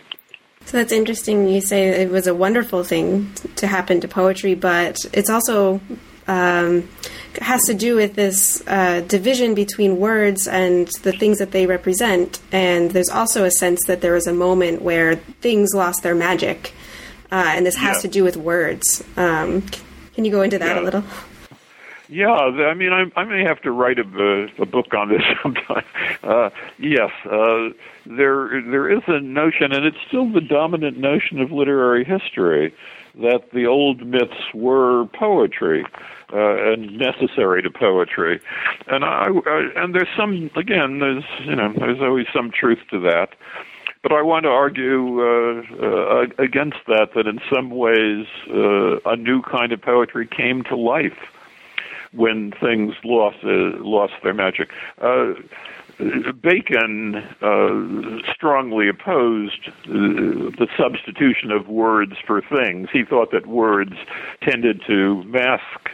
[0.66, 1.48] So that's interesting.
[1.48, 5.82] You say it was a wonderful thing to happen to poetry, but it's also
[6.28, 6.88] um,
[7.42, 12.40] has to do with this uh, division between words and the things that they represent.
[12.52, 16.74] And there's also a sense that there was a moment where things lost their magic,
[17.32, 18.02] uh, and this has yeah.
[18.02, 19.04] to do with words.
[19.18, 19.64] Um,
[20.14, 20.82] can you go into that yeah.
[20.82, 21.04] a little?
[22.10, 25.86] Yeah, I mean, I, I may have to write a, a book on this sometime.
[26.22, 27.70] Uh, yes, uh,
[28.06, 32.74] there there is a notion, and it's still the dominant notion of literary history,
[33.21, 35.86] that the old myths were poetry
[36.34, 38.41] uh, and necessary to poetry.
[38.88, 42.99] And I, I and there's some again there's you know there's always some truth to
[43.02, 43.30] that.
[44.02, 49.15] But I want to argue uh, uh, against that, that in some ways uh, a
[49.15, 51.17] new kind of poetry came to life
[52.12, 54.71] when things lost uh, lost their magic.
[55.02, 55.34] Uh,
[55.99, 62.89] Bacon uh, strongly opposed uh, the substitution of words for things.
[62.91, 63.93] He thought that words
[64.41, 65.91] tended to mask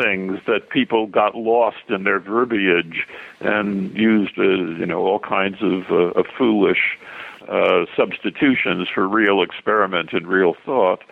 [0.00, 3.06] things that people got lost in their verbiage
[3.40, 6.98] and used, uh, you know, all kinds of, uh, of foolish
[7.48, 11.02] uh, substitutions for real experiment and real thought.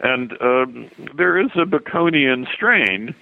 [0.00, 3.14] And um, there is a Baconian strain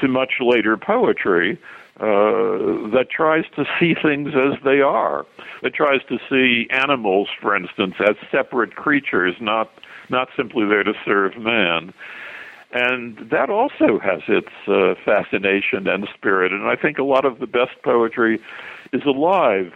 [0.00, 1.58] to much later poetry
[2.00, 5.26] uh, that tries to see things as they are.
[5.62, 9.70] That tries to see animals, for instance, as separate creatures, not
[10.10, 11.94] not simply there to serve man
[12.74, 16.52] and that also has its uh, fascination and spirit.
[16.52, 18.40] And I think a lot of the best poetry
[18.92, 19.72] is alive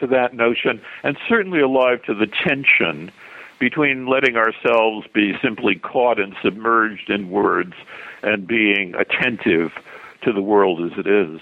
[0.00, 3.12] to that notion, and certainly alive to the tension
[3.58, 7.74] between letting ourselves be simply caught and submerged in words
[8.22, 9.72] and being attentive
[10.22, 11.40] to the world as it is.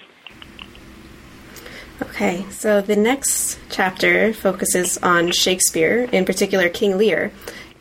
[2.02, 7.32] Okay, so the next chapter focuses on Shakespeare, in particular King Lear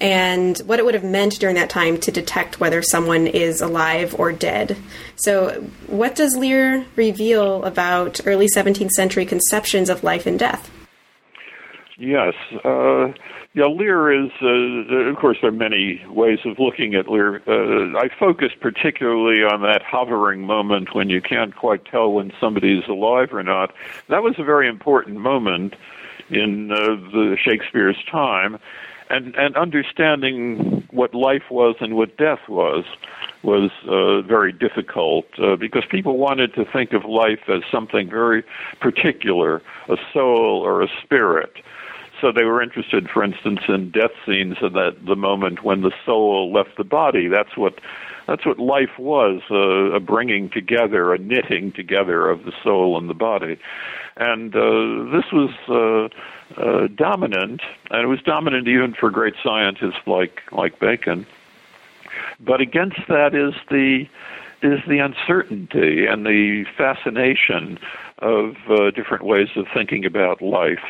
[0.01, 4.13] and what it would have meant during that time to detect whether someone is alive
[4.19, 4.77] or dead.
[5.15, 10.69] So, what does Lear reveal about early 17th century conceptions of life and death?
[11.97, 12.33] Yes.
[12.63, 13.13] Uh,
[13.55, 17.41] yeah, Lear is, uh, of course, there are many ways of looking at Lear.
[17.47, 22.77] Uh, I focus particularly on that hovering moment when you can't quite tell when somebody
[22.77, 23.73] is alive or not.
[24.09, 25.75] That was a very important moment
[26.29, 26.77] in uh,
[27.11, 28.59] the Shakespeare's time
[29.09, 32.83] and and understanding what life was and what death was
[33.43, 38.43] was uh, very difficult uh, because people wanted to think of life as something very
[38.79, 41.53] particular, a soul or a spirit.
[42.21, 45.91] So they were interested, for instance, in death scenes and that the moment when the
[46.05, 47.27] soul left the body.
[47.27, 47.79] That's what
[48.27, 53.09] that's what life was uh, a bringing together, a knitting together of the soul and
[53.09, 53.59] the body.
[54.17, 57.61] And uh, this was uh, uh, dominant,
[57.91, 61.25] and it was dominant even for great scientists like like Bacon.
[62.39, 64.07] But against that is the
[64.65, 67.77] is the uncertainty and the fascination
[68.19, 70.83] of uh, different ways of thinking about life.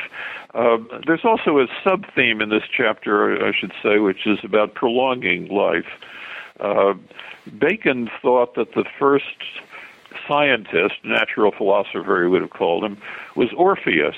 [0.54, 4.74] Uh, there's also a sub theme in this chapter, I should say, which is about
[4.74, 5.86] prolonging life.
[6.60, 6.94] Uh,
[7.58, 9.36] Bacon thought that the first
[10.26, 12.96] scientist, natural philosopher, he would have called him,
[13.34, 14.16] was Orpheus.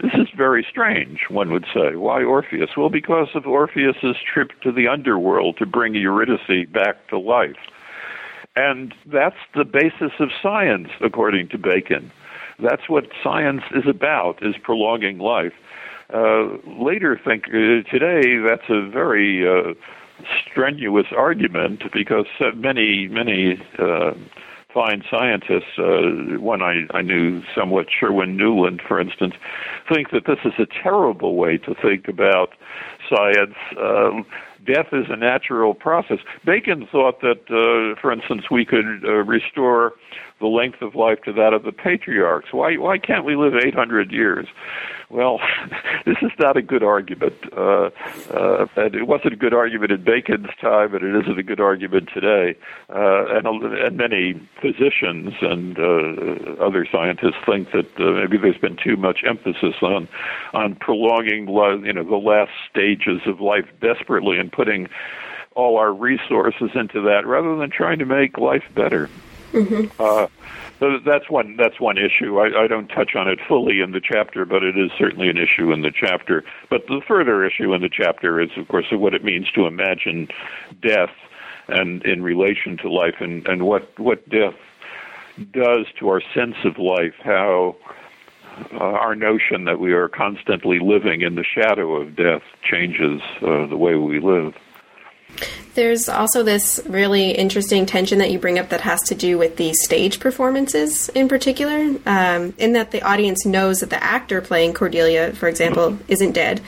[0.00, 1.94] This is very strange, one would say.
[1.96, 2.76] Why Orpheus?
[2.76, 7.56] Well, because of Orpheus's trip to the underworld to bring Eurydice back to life.
[8.56, 12.12] And that's the basis of science, according to Bacon.
[12.60, 15.52] That's what science is about, is prolonging life.
[16.12, 19.74] Uh, later think uh, today that's a very uh,
[20.40, 24.12] strenuous argument because many many uh,
[24.72, 29.34] fine scientists, uh, one I, I knew somewhat, Sherwin Nuland, for instance,
[29.88, 32.50] think that this is a terrible way to think about
[33.08, 33.54] science.
[34.64, 36.18] Death is a natural process.
[36.44, 39.92] Bacon thought that, uh, for instance, we could uh, restore
[40.40, 42.52] the length of life to that of the patriarchs.
[42.52, 44.46] Why why can't we live 800 years?
[45.10, 45.38] Well,
[46.06, 47.34] this is not a good argument.
[47.56, 47.90] Uh,
[48.32, 51.60] uh, and it wasn't a good argument in Bacon's time, and it isn't a good
[51.60, 52.56] argument today.
[52.90, 58.76] Uh, and, and many physicians and uh, other scientists think that uh, maybe there's been
[58.76, 60.08] too much emphasis on
[60.52, 61.48] on prolonging,
[61.84, 64.88] you know, the last stages of life desperately and putting
[65.54, 69.08] all our resources into that rather than trying to make life better.
[69.52, 70.02] Mm-hmm.
[70.02, 70.26] Uh,
[70.80, 72.38] so that's one that's one issue.
[72.40, 75.38] I, I don't touch on it fully in the chapter, but it is certainly an
[75.38, 76.44] issue in the chapter.
[76.68, 80.28] But the further issue in the chapter is, of course, what it means to imagine
[80.82, 81.12] death
[81.68, 84.56] and in relation to life, and, and what what death
[85.52, 87.14] does to our sense of life.
[87.22, 87.76] How
[88.72, 93.66] uh, our notion that we are constantly living in the shadow of death changes uh,
[93.66, 94.54] the way we live.
[95.74, 99.56] There's also this really interesting tension that you bring up that has to do with
[99.56, 104.74] the stage performances in particular, um, in that the audience knows that the actor playing
[104.74, 106.60] Cordelia, for example, isn't dead.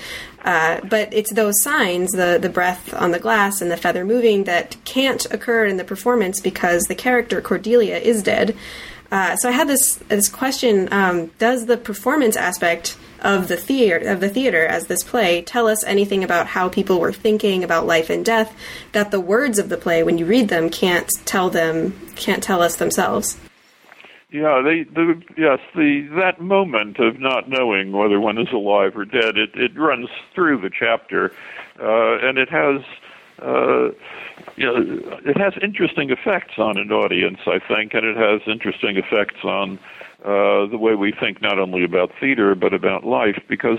[0.44, 4.44] Uh, but it's those signs, the, the breath on the glass and the feather moving,
[4.44, 8.56] that can't occur in the performance because the character Cordelia is dead.
[9.10, 14.08] Uh, so I had this this question: um, Does the performance aspect of the theater
[14.08, 17.86] of the theater as this play tell us anything about how people were thinking about
[17.86, 18.56] life and death
[18.92, 22.62] that the words of the play, when you read them, can't tell them can't tell
[22.62, 23.38] us themselves?
[24.30, 29.04] Yeah, they, the, yes, the that moment of not knowing whether one is alive or
[29.04, 31.32] dead, it it runs through the chapter,
[31.80, 32.82] uh, and it has.
[33.40, 33.90] Uh,
[34.56, 38.96] you know, it has interesting effects on an audience, I think, and it has interesting
[38.96, 39.78] effects on
[40.24, 43.78] uh, the way we think not only about theater but about life, because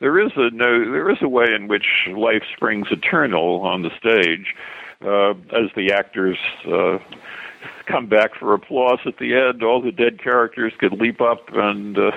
[0.00, 3.90] there is a no, there is a way in which life springs eternal on the
[3.98, 4.54] stage,
[5.04, 6.38] uh, as the actors.
[6.66, 6.98] Uh,
[7.86, 9.62] come back for applause at the end.
[9.62, 12.10] All the dead characters could leap up, and uh,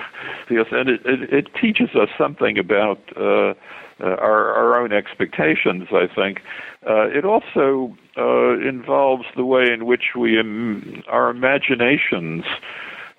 [0.50, 3.54] yes, and it, it, it teaches us something about uh,
[4.02, 5.88] uh, our, our own expectations.
[5.92, 6.40] I think
[6.88, 12.44] uh, it also uh, involves the way in which we, Im- our imaginations,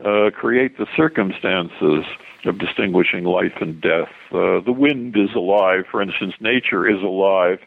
[0.03, 2.05] uh, create the circumstances
[2.45, 4.11] of distinguishing life and death.
[4.31, 7.59] Uh, the wind is alive, for instance, nature is alive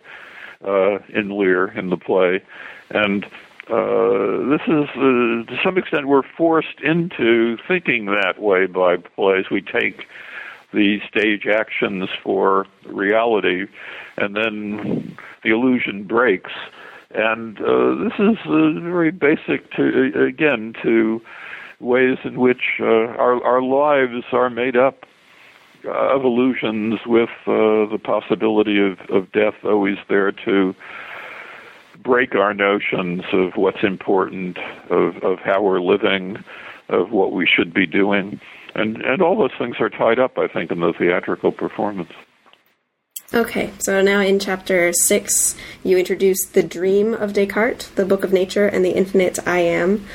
[0.66, 2.42] uh, in Lear in the play,
[2.90, 3.24] and
[3.68, 9.46] uh, this is uh, to some extent we're forced into thinking that way by plays.
[9.50, 10.06] We take
[10.72, 13.66] the stage actions for reality,
[14.16, 16.52] and then the illusion breaks.
[17.14, 21.22] And uh, this is uh, very basic to again to
[21.78, 25.06] ways in which uh, our our lives are made up
[25.86, 30.74] of illusions with uh, the possibility of, of death always there to
[32.02, 34.58] break our notions of what's important,
[34.90, 36.42] of, of how we're living,
[36.88, 38.40] of what we should be doing.
[38.76, 42.12] And, and all those things are tied up, I think, in the theatrical performance.
[43.32, 48.34] Okay, so now in chapter six, you introduce the dream of Descartes, the book of
[48.34, 50.06] nature, and the infinite I am.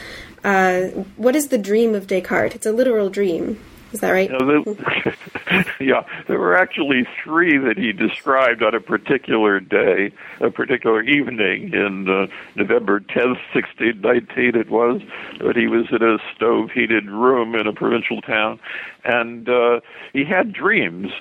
[0.43, 0.83] Uh,
[1.17, 2.53] what is the dream of Descartes?
[2.53, 3.59] It's a literal dream.
[3.91, 4.29] Is that right?
[5.79, 11.73] yeah, there were actually three that he described on a particular day, a particular evening
[11.73, 15.01] in uh, November 10th, 1619 it was,
[15.39, 18.59] but he was in a stove heated room in a provincial town,
[19.03, 19.81] and uh,
[20.13, 21.11] he had dreams.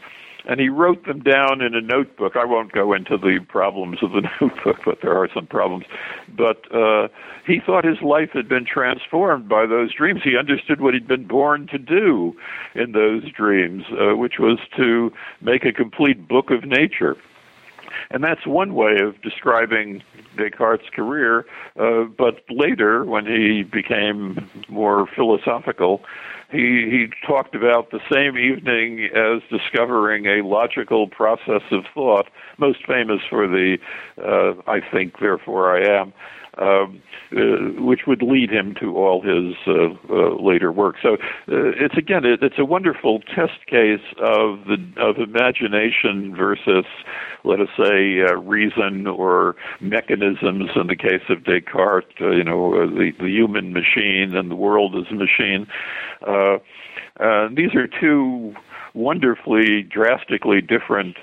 [0.46, 2.36] And he wrote them down in a notebook.
[2.36, 5.84] I won't go into the problems of the notebook, but there are some problems.
[6.36, 7.08] But uh,
[7.46, 10.20] he thought his life had been transformed by those dreams.
[10.24, 12.34] He understood what he'd been born to do
[12.74, 17.16] in those dreams, uh, which was to make a complete book of nature.
[18.10, 20.02] And that's one way of describing
[20.36, 21.46] Descartes' career.
[21.78, 26.02] Uh, but later, when he became more philosophical,
[26.50, 32.26] he he talked about the same evening as discovering a logical process of thought,
[32.58, 33.78] most famous for the
[34.18, 36.12] uh, "I think, therefore I am."
[36.60, 37.02] Um,
[37.32, 40.96] uh, which would lead him to all his uh, uh, later work.
[41.00, 46.84] So uh, it's again, it, it's a wonderful test case of the of imagination versus,
[47.44, 50.70] let us say, uh, reason or mechanisms.
[50.74, 55.10] In the case of Descartes, you know, the the human machine and the world as
[55.10, 55.66] a machine.
[57.56, 58.54] these are two
[58.92, 61.16] wonderfully, drastically different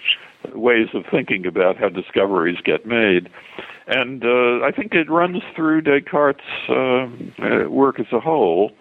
[0.53, 3.29] ways of thinking about how discoveries get made.
[3.87, 8.71] And uh, I think it runs through Descartes' uh, uh, work as a whole.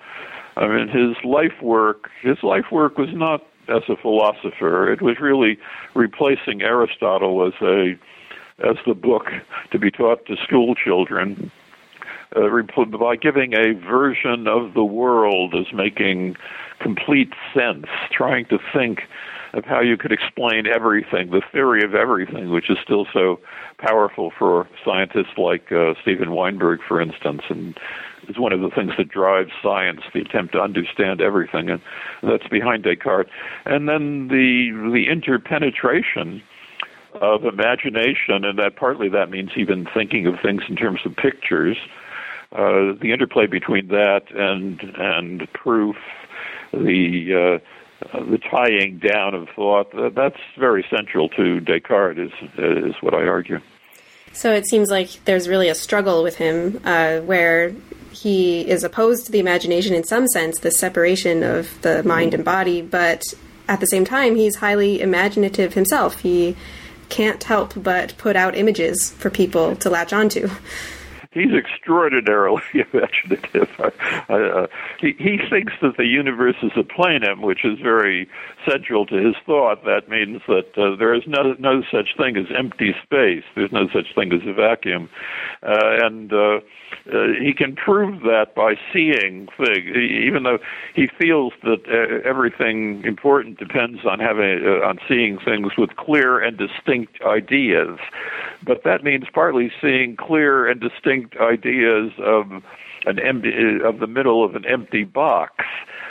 [0.57, 4.91] I mean, his life work, his life work was not as a philosopher.
[4.91, 5.59] It was really
[5.95, 7.99] replacing Aristotle as a
[8.59, 9.27] as the book
[9.71, 11.51] to be taught to school children
[12.35, 12.49] uh,
[12.99, 16.37] by giving a version of the world as making
[16.81, 19.03] complete sense, trying to think
[19.53, 23.41] of how you could explain everything, the theory of everything, which is still so
[23.79, 27.79] powerful for scientists like uh, Steven Weinberg, for instance, and
[28.29, 31.81] is one of the things that drives science, the attempt to understand everything, and
[32.23, 33.31] that's behind Descartes.
[33.65, 36.43] And then the the interpenetration
[37.21, 41.77] of imagination, and that partly that means even thinking of things in terms of pictures.
[42.53, 45.97] Uh, the interplay between that and and proof,
[46.73, 47.76] the uh,
[48.13, 53.15] uh, the tying down of thought, uh, that's very central to Descartes, is, is what
[53.15, 53.61] I argue.
[54.33, 57.75] So it seems like there's really a struggle with him uh, where
[58.13, 62.45] he is opposed to the imagination in some sense, the separation of the mind and
[62.45, 63.23] body, but
[63.69, 66.21] at the same time, he's highly imaginative himself.
[66.21, 66.57] He
[67.09, 70.51] can't help but put out images for people to latch onto
[71.37, 72.63] he's extraordinarily
[72.93, 73.69] imaginative.
[74.29, 74.67] uh,
[75.01, 78.29] he, he thinks that the universe is a plenum, which is very
[78.69, 79.85] central to his thought.
[79.85, 83.45] That means that uh, there is no, no such thing as empty space.
[83.55, 85.09] There's no such thing as a vacuum.
[85.63, 86.61] Uh, and uh,
[87.13, 90.59] uh, he can prove that by seeing things, even though
[90.95, 96.39] he feels that uh, everything important depends on having uh, on seeing things with clear
[96.39, 97.99] and distinct ideas.
[98.65, 102.51] But that means partly seeing clear and distinct ideas of
[103.07, 103.53] an empty
[103.85, 105.65] of the middle of an empty box,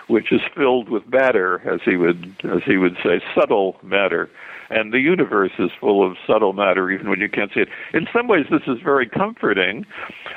[0.07, 4.29] which is filled with matter, as he would as he would say, subtle matter
[4.69, 7.69] and the universe is full of subtle matter even when you can't see it.
[7.93, 9.85] In some ways, this is very comforting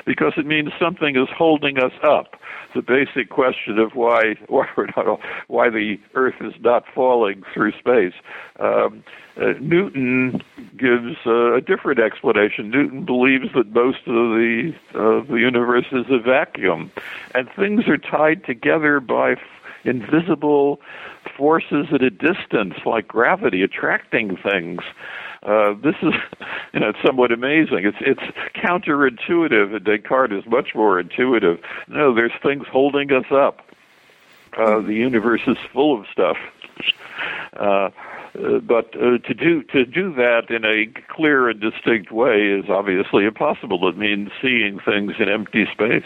[0.05, 2.35] because it means something is holding us up.
[2.75, 8.13] The basic question of why why, not, why the Earth is not falling through space.
[8.59, 9.03] Um,
[9.37, 10.41] uh, Newton
[10.75, 12.69] gives uh, a different explanation.
[12.69, 16.91] Newton believes that most of the uh, the universe is a vacuum,
[17.33, 19.35] and things are tied together by
[19.83, 20.79] invisible
[21.37, 24.81] forces at a distance, like gravity, attracting things.
[25.43, 26.13] Uh, this is,
[26.73, 27.85] you know, it's somewhat amazing.
[27.85, 29.75] It's it's counterintuitive.
[29.75, 31.59] And Descartes is much more intuitive.
[31.87, 33.61] No, there's things holding us up.
[34.57, 36.37] Uh, the universe is full of stuff.
[37.53, 37.89] Uh,
[38.35, 42.69] uh, but uh, to do to do that in a clear and distinct way is
[42.69, 43.87] obviously impossible.
[43.87, 46.03] It means seeing things in empty space.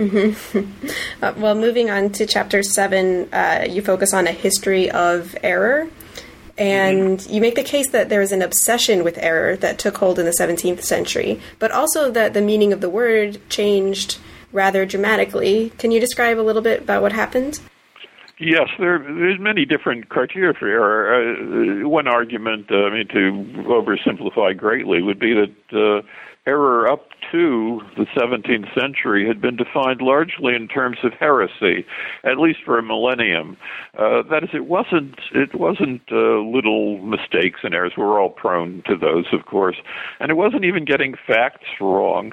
[0.00, 0.70] Mm-hmm.
[1.22, 5.86] Uh, well, moving on to chapter seven, uh, you focus on a history of error.
[6.56, 7.32] And mm-hmm.
[7.32, 10.24] you make the case that there is an obsession with error that took hold in
[10.24, 14.18] the 17th century, but also that the meaning of the word changed
[14.50, 15.72] rather dramatically.
[15.76, 17.60] Can you describe a little bit about what happened?
[18.38, 21.82] Yes, there, there's many different criteria for error.
[21.82, 26.06] Uh, one argument, uh, I mean, to oversimplify greatly, would be that uh,
[26.50, 31.86] error up to the 17th century had been defined largely in terms of heresy,
[32.24, 33.56] at least for a millennium.
[33.96, 37.92] Uh, that is, it wasn't it wasn't uh, little mistakes and errors.
[37.96, 39.76] We're all prone to those, of course,
[40.18, 42.32] and it wasn't even getting facts wrong.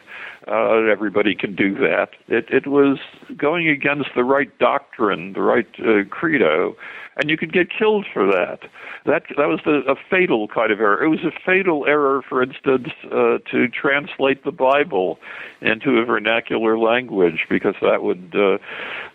[0.50, 2.10] Uh, everybody can do that.
[2.30, 3.00] It, it was
[3.36, 6.74] going against the right doctrine, the right uh, credo,
[7.18, 8.60] and you could get killed for that.
[9.06, 11.04] That that was the, a fatal kind of error.
[11.04, 15.20] It was a fatal error, for instance, uh, to translate the Bible
[15.60, 18.58] into a vernacular language, because that would uh,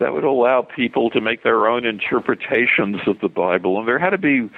[0.00, 4.10] that would allow people to make their own interpretations of the Bible, and there had
[4.10, 4.50] to be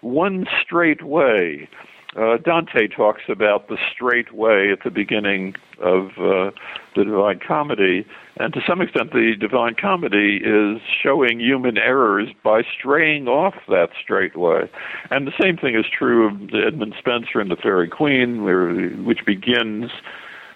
[0.00, 1.68] one straight way.
[2.16, 6.50] Uh, Dante talks about the straight way at the beginning of uh,
[6.96, 8.04] the Divine Comedy,
[8.36, 13.90] and to some extent, the Divine Comedy is showing human errors by straying off that
[14.02, 14.68] straight way.
[15.10, 19.24] And the same thing is true of Edmund Spenser and the Faerie Queene, where, which
[19.24, 19.90] begins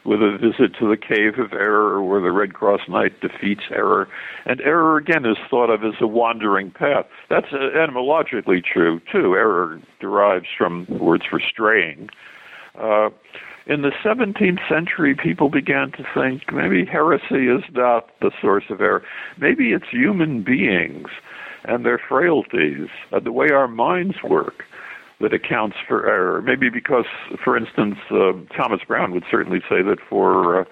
[0.05, 4.09] with a visit to the cave of error where the Red Cross Knight defeats error.
[4.45, 7.07] And error, again, is thought of as a wandering path.
[7.31, 9.35] That's uh, etymologically true, too.
[9.35, 12.11] Error derives from words for straying.
[12.79, 13.11] Uh,
[13.67, 18.83] in the 17th century, people began to think maybe heresy is not the source of
[18.83, 19.03] error.
[19.39, 21.09] Maybe it's human beings
[21.65, 24.65] and their frailties, uh, the way our minds work
[25.21, 26.43] that accounts for error.
[26.43, 27.07] Maybe because,
[27.43, 30.65] for instance, uh, Thomas Browne would certainly say that for uh,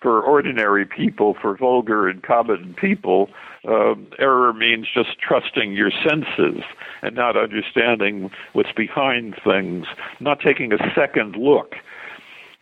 [0.00, 3.30] for ordinary people, for vulgar and common people,
[3.66, 6.62] uh, error means just trusting your senses
[7.02, 9.86] and not understanding what's behind things,
[10.20, 11.74] not taking a second look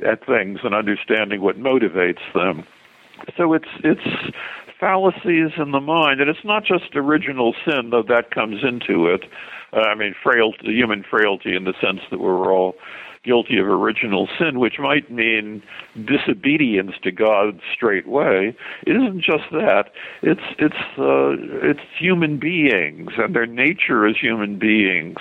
[0.06, 2.64] at things and understanding what motivates them.
[3.36, 4.34] So it's it's
[4.82, 9.22] fallacies in the mind, and it's not just original sin, though that comes into it.
[9.72, 12.74] Uh, I mean, frailty, human frailty, in the sense that we're all
[13.24, 15.62] guilty of original sin, which might mean
[15.94, 18.56] disobedience to God's straight way.
[18.84, 19.84] It isn't just that.
[20.20, 25.18] It's it's uh, it's human beings and their nature as human beings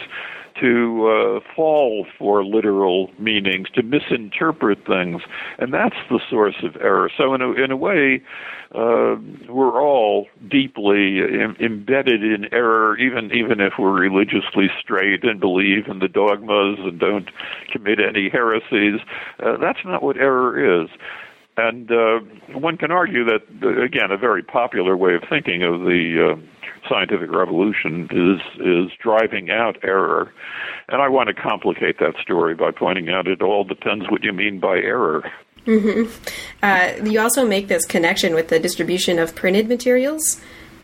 [0.61, 5.21] to uh, fall for literal meanings, to misinterpret things,
[5.57, 7.09] and that's the source of error.
[7.17, 8.21] So, in a, in a way,
[8.73, 9.15] uh,
[9.49, 15.87] we're all deeply Im- embedded in error, even even if we're religiously straight and believe
[15.87, 17.29] in the dogmas and don't
[17.71, 19.01] commit any heresies.
[19.43, 20.89] Uh, that's not what error is.
[21.57, 22.19] And uh,
[22.53, 23.41] one can argue that,
[23.83, 29.49] again, a very popular way of thinking of the uh, scientific revolution is is driving
[29.49, 30.33] out error.
[30.89, 34.33] And I want to complicate that story by pointing out it all depends what you
[34.33, 35.23] mean by error.
[35.65, 36.11] Mm-hmm.
[36.63, 40.41] Uh, you also make this connection with the distribution of printed materials,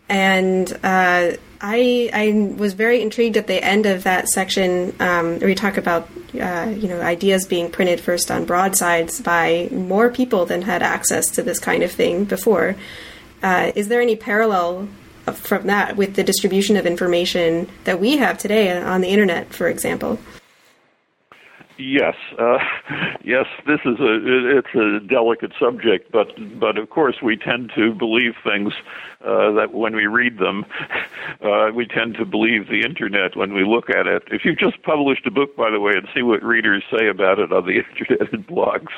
[0.08, 5.48] and uh, I I was very intrigued at the end of that section um, where
[5.48, 6.08] you talk about
[6.40, 11.26] uh, you know ideas being printed first on broadsides by more people than had access
[11.32, 12.76] to this kind of thing before.
[13.42, 14.88] Uh, is there any parallel
[15.36, 19.68] from that with the distribution of information that we have today on the internet, for
[19.68, 20.18] example?
[21.78, 22.58] Yes, uh,
[23.24, 23.46] yes.
[23.66, 28.34] This is a it's a delicate subject, but but of course we tend to believe
[28.42, 28.72] things
[29.24, 30.64] uh, that when we read them,
[31.44, 34.22] uh, we tend to believe the internet when we look at it.
[34.30, 37.38] If you've just published a book, by the way, and see what readers say about
[37.38, 38.92] it on the internet and blogs,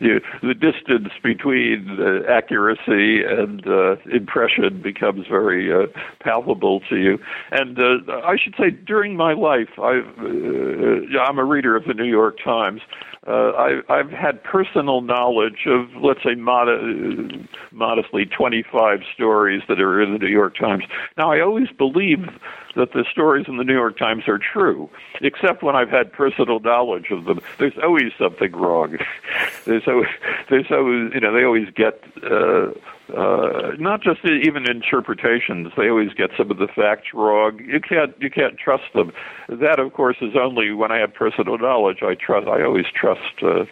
[0.00, 5.86] you, the distance between uh, accuracy and uh, impression becomes very uh,
[6.20, 7.18] palpable to you.
[7.50, 12.04] And uh, I should say, during my life, I've, I'm a reader of the New
[12.04, 12.82] York Times
[13.26, 20.02] uh, I, I've had personal knowledge of, let's say, mod- modestly 25 stories that are
[20.02, 20.84] in the New York Times.
[21.16, 22.18] Now, I always believe
[22.76, 24.88] that the stories in the New York Times are true,
[25.20, 27.40] except when I've had personal knowledge of them.
[27.58, 28.98] There's always something wrong.
[29.64, 30.08] there's always,
[30.48, 32.02] there's always, you know, they always get.
[32.22, 32.72] Uh,
[33.16, 35.70] uh, not just even interpretations.
[35.76, 37.60] They always get some of the facts wrong.
[37.62, 39.12] You can't you can't trust them.
[39.48, 41.98] That, of course, is only when I have personal knowledge.
[42.02, 42.48] I trust.
[42.48, 43.42] I always trust.
[43.42, 43.64] Uh,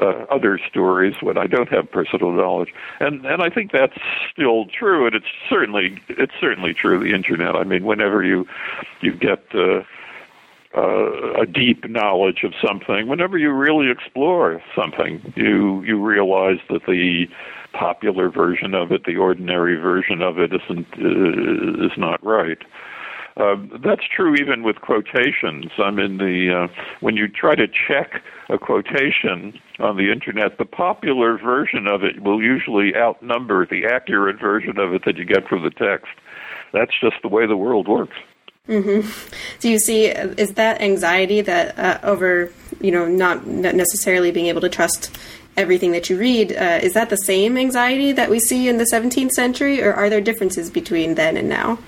[0.00, 3.96] uh, other stories when I don't have personal knowledge, and and I think that's
[4.32, 6.98] still true, and it's certainly it's certainly true.
[6.98, 7.56] The internet.
[7.56, 8.46] I mean, whenever you
[9.00, 9.82] you get uh,
[10.76, 16.86] uh, a deep knowledge of something, whenever you really explore something, you you realize that
[16.86, 17.26] the
[17.72, 22.58] popular version of it, the ordinary version of it, isn't uh, is not right.
[23.36, 25.72] Uh, that's true even with quotations.
[25.78, 30.66] I mean, the uh, when you try to check a quotation on the internet, the
[30.66, 35.48] popular version of it will usually outnumber the accurate version of it that you get
[35.48, 36.12] from the text.
[36.72, 38.16] That's just the way the world works.
[38.68, 39.08] Mm-hmm.
[39.60, 44.60] Do you see is that anxiety that uh, over you know not necessarily being able
[44.60, 45.16] to trust
[45.56, 48.86] everything that you read uh, is that the same anxiety that we see in the
[48.92, 51.78] 17th century, or are there differences between then and now?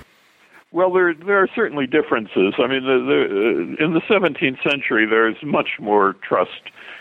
[0.74, 2.54] Well, there there are certainly differences.
[2.58, 6.50] I mean, the, the, in the 17th century, there's much more trust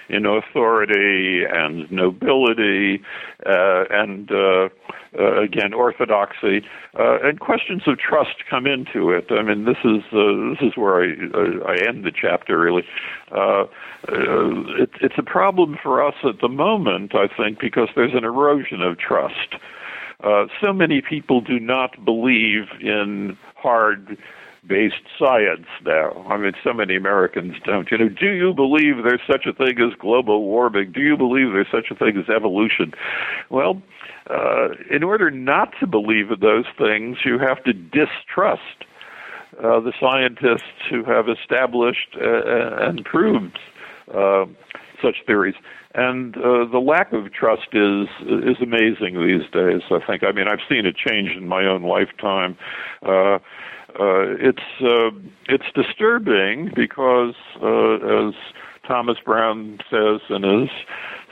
[0.10, 3.02] in authority and nobility,
[3.48, 4.70] uh, and uh,
[5.18, 6.62] uh, again orthodoxy,
[7.00, 9.26] uh, and questions of trust come into it.
[9.32, 12.84] I mean, this is uh, this is where I uh, I end the chapter really.
[14.06, 18.84] It, it's a problem for us at the moment, I think, because there's an erosion
[18.84, 19.56] of trust.
[20.24, 24.18] Uh, so many people do not believe in hard
[24.68, 26.26] based science now.
[26.30, 27.90] I mean, so many Americans don't.
[27.92, 30.92] You know, do you believe there's such a thing as global warming?
[30.92, 32.94] Do you believe there's such a thing as evolution?
[33.50, 33.82] Well,
[34.30, 38.86] uh, in order not to believe in those things, you have to distrust
[39.60, 43.60] uh, the scientists who have established uh, and proved
[44.14, 44.46] uh,
[45.02, 45.56] such theories.
[45.96, 49.82] And uh, the lack of trust is is amazing these days.
[49.92, 50.24] I think.
[50.24, 52.58] I mean, I've seen it change in my own lifetime.
[53.04, 53.38] Uh,
[54.00, 55.12] uh, it's uh,
[55.48, 58.34] it's disturbing because, uh, as
[58.88, 60.70] Thomas Browne says and as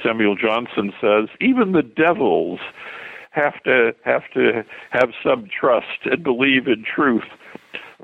[0.03, 2.59] Samuel Johnson says, even the devils
[3.32, 7.24] have to have to have some trust and believe in truth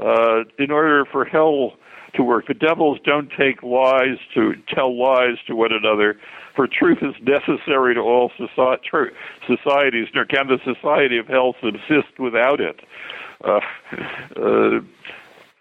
[0.04, 1.74] uh, in order for hell
[2.18, 2.48] to work.
[2.48, 6.20] The devils don't take lies to tell lies to one another.
[6.56, 8.90] For truth is necessary to all society,
[9.48, 12.82] societies, nor can the society of hell subsist without it.
[13.44, 13.60] Uh,
[14.36, 14.80] uh,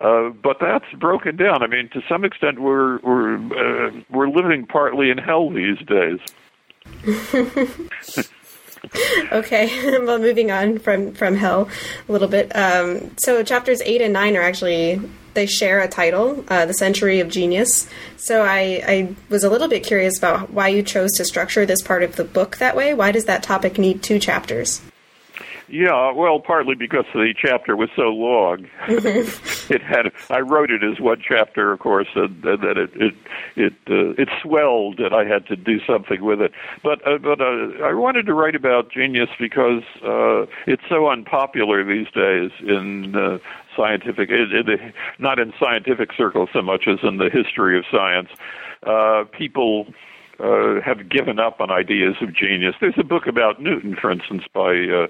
[0.01, 1.63] uh, but that's broken down.
[1.63, 6.19] I mean, to some extent, we're we're uh, we're living partly in hell these days.
[9.33, 11.69] okay, well, moving on from from hell
[12.09, 12.55] a little bit.
[12.55, 15.01] Um, so chapters eight and nine are actually
[15.37, 19.69] they share a title, uh, "The Century of Genius." So I, I was a little
[19.69, 22.93] bit curious about why you chose to structure this part of the book that way.
[22.93, 24.83] Why does that topic need two chapters?
[25.69, 28.69] Yeah, well, partly because the chapter was so long.
[28.89, 33.15] it had I wrote it as one chapter, of course, and, and then it it
[33.57, 36.53] it uh, it swelled, and I had to do something with it.
[36.85, 41.85] But uh, but uh, I wanted to write about genius because uh, it's so unpopular
[41.85, 43.39] these days in uh,
[43.77, 44.31] scientific,
[45.19, 48.29] not in scientific circles so much as in the history of science.
[48.87, 49.87] Uh, people
[50.39, 52.75] uh, have given up on ideas of genius.
[52.81, 55.07] There's a book about Newton, for instance, by uh,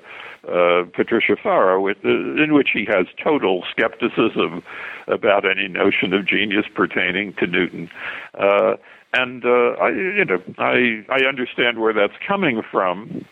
[0.50, 1.36] uh, Patricia
[1.80, 4.62] with, uh, in which he has total skepticism
[5.08, 7.90] about any notion of genius pertaining to Newton.
[8.34, 8.76] Uh,
[9.12, 13.24] and uh, I, you know, I I understand where that's coming from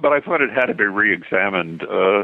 [0.00, 1.82] but I thought it had to be re-examined.
[1.82, 2.20] Uh,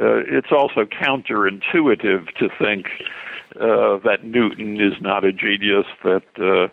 [0.00, 2.86] uh, it's also counterintuitive to think
[3.56, 6.68] uh, that Newton is not a genius, that uh,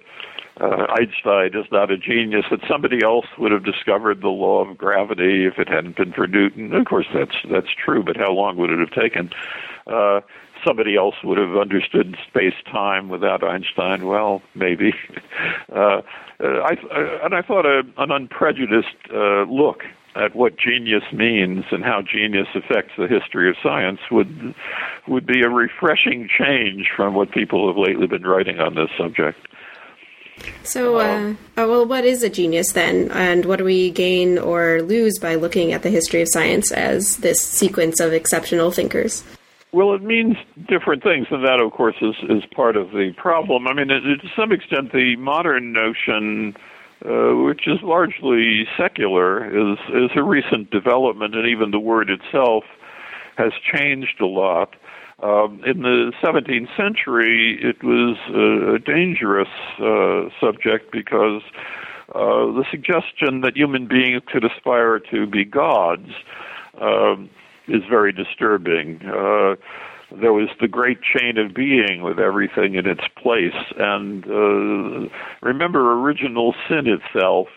[0.63, 4.77] uh, Einstein is not a genius, that somebody else would have discovered the law of
[4.77, 6.73] gravity if it hadn't been for Newton.
[6.73, 9.31] Of course, that's that's true, but how long would it have taken?
[9.87, 10.21] Uh,
[10.65, 14.05] somebody else would have understood space time without Einstein.
[14.05, 14.93] Well, maybe.
[15.73, 16.01] Uh,
[16.39, 16.75] I,
[17.23, 19.83] and I thought a, an unprejudiced uh, look
[20.15, 24.53] at what genius means and how genius affects the history of science would
[25.07, 29.39] would be a refreshing change from what people have lately been writing on this subject.
[30.63, 34.81] So, uh, uh, well, what is a genius then, and what do we gain or
[34.81, 39.23] lose by looking at the history of science as this sequence of exceptional thinkers?
[39.73, 40.35] Well, it means
[40.67, 43.67] different things, and that, of course, is is part of the problem.
[43.67, 46.55] I mean, it, to some extent, the modern notion,
[47.05, 52.63] uh, which is largely secular, is is a recent development, and even the word itself
[53.37, 54.75] has changed a lot.
[55.21, 59.47] Um, in the 17th century, it was a dangerous
[59.79, 61.41] uh, subject because
[62.09, 66.09] uh, the suggestion that human beings could aspire to be gods
[66.81, 67.29] um,
[67.67, 68.99] is very disturbing.
[69.05, 69.55] Uh,
[70.19, 73.55] there was the great chain of being with everything in its place.
[73.77, 75.09] And uh,
[75.41, 77.47] remember, original sin itself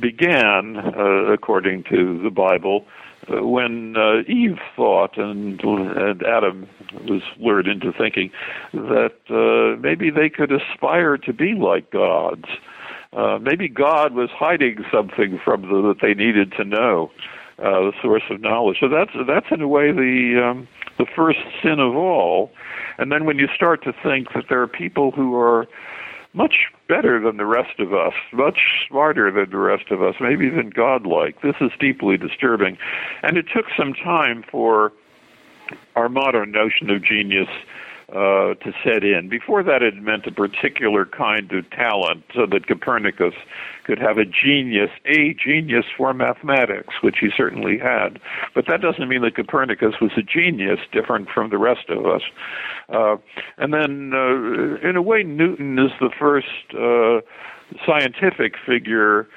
[0.00, 2.84] began, uh, according to the Bible,
[3.28, 6.68] uh, when uh, Eve thought and and Adam
[7.08, 8.30] was lured into thinking
[8.72, 12.46] that uh, maybe they could aspire to be like gods.
[13.12, 17.10] Uh, maybe God was hiding something from them that they needed to know,
[17.58, 18.78] the source of knowledge.
[18.80, 20.68] So that's that's in a way the um,
[21.00, 22.50] the first sin of all.
[22.98, 25.66] And then when you start to think that there are people who are
[26.34, 30.46] much better than the rest of us, much smarter than the rest of us, maybe
[30.46, 31.40] even godlike.
[31.40, 32.76] This is deeply disturbing.
[33.22, 34.92] And it took some time for
[35.96, 37.48] our modern notion of genius
[38.10, 39.28] uh, to set in.
[39.28, 43.34] Before that, it meant a particular kind of talent, so that Copernicus
[43.84, 48.20] could have a genius, a genius for mathematics, which he certainly had.
[48.54, 52.22] But that doesn't mean that Copernicus was a genius different from the rest of us.
[52.88, 53.16] Uh,
[53.58, 57.20] and then, uh, in a way, Newton is the first uh,
[57.86, 59.28] scientific figure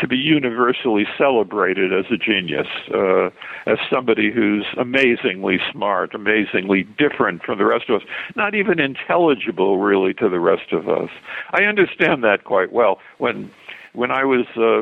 [0.00, 3.26] to be universally celebrated as a genius, uh,
[3.66, 9.78] as somebody who's amazingly smart, amazingly different from the rest of us, not even intelligible
[9.78, 11.10] really to the rest of us.
[11.52, 12.98] I understand that quite well.
[13.18, 13.50] When
[13.94, 14.80] when I was uh,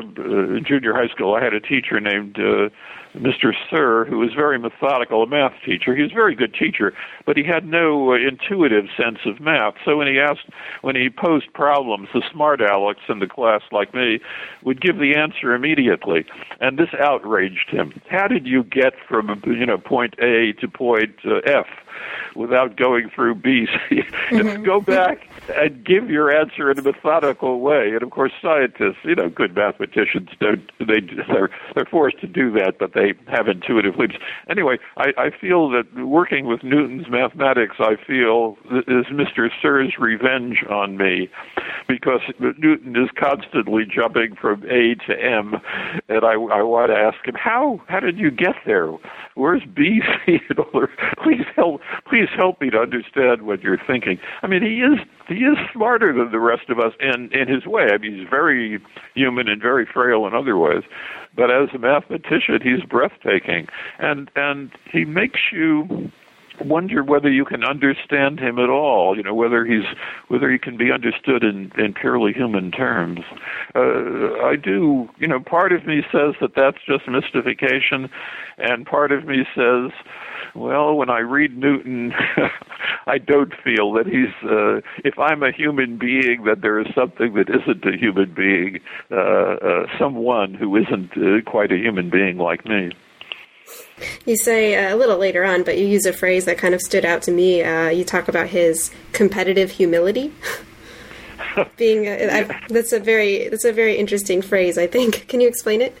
[0.55, 2.69] in junior high school, I had a teacher named uh,
[3.15, 3.53] Mr.
[3.69, 5.95] Sir, who was very methodical, a math teacher.
[5.95, 6.93] He was a very good teacher,
[7.25, 9.73] but he had no uh, intuitive sense of math.
[9.83, 10.49] So when he asked,
[10.81, 14.19] when he posed problems, the smart Alex in the class, like me,
[14.63, 16.25] would give the answer immediately,
[16.59, 17.93] and this outraged him.
[18.09, 21.67] How did you get from you know point A to point uh, F?
[22.35, 23.67] without going through B.
[23.91, 24.63] mm-hmm.
[24.63, 27.91] Go back and give your answer in a methodical way.
[27.93, 32.51] And of course, scientists, you know, good mathematicians don't they they're they're forced to do
[32.53, 34.15] that, but they have intuitive leaps.
[34.49, 39.49] Anyway, I, I feel that working with Newton's mathematics, I feel is Mr.
[39.61, 41.29] Sir's revenge on me,
[41.87, 45.55] because Newton is constantly jumping from A to M,
[46.09, 48.91] and I I want to ask him how how did you get there?
[49.35, 50.39] Where's B, C,
[51.23, 54.19] please help please help me to understand what you're thinking.
[54.41, 54.99] I mean, he is
[55.31, 57.87] he is smarter than the rest of us in in his way.
[57.93, 58.79] I mean, he's very
[59.15, 60.83] human and very frail in other ways,
[61.35, 63.67] but as a mathematician, he's breathtaking,
[63.99, 66.11] and and he makes you
[66.65, 69.15] wonder whether you can understand him at all.
[69.15, 69.85] You know, whether he's
[70.27, 73.19] whether he can be understood in in purely human terms.
[73.75, 75.09] Uh, I do.
[75.17, 78.09] You know, part of me says that that's just mystification,
[78.57, 79.91] and part of me says
[80.55, 82.13] well, when I read Newton,
[83.07, 84.33] I don't feel that he's.
[84.43, 88.79] Uh, if I'm a human being, that there is something that isn't a human being,
[89.11, 92.91] uh, uh, someone who isn't uh, quite a human being like me.
[94.25, 96.81] You say uh, a little later on, but you use a phrase that kind of
[96.81, 97.63] stood out to me.
[97.63, 100.33] Uh, you talk about his competitive humility.
[101.77, 104.77] Being uh, that's a very that's a very interesting phrase.
[104.77, 105.27] I think.
[105.27, 105.97] Can you explain it?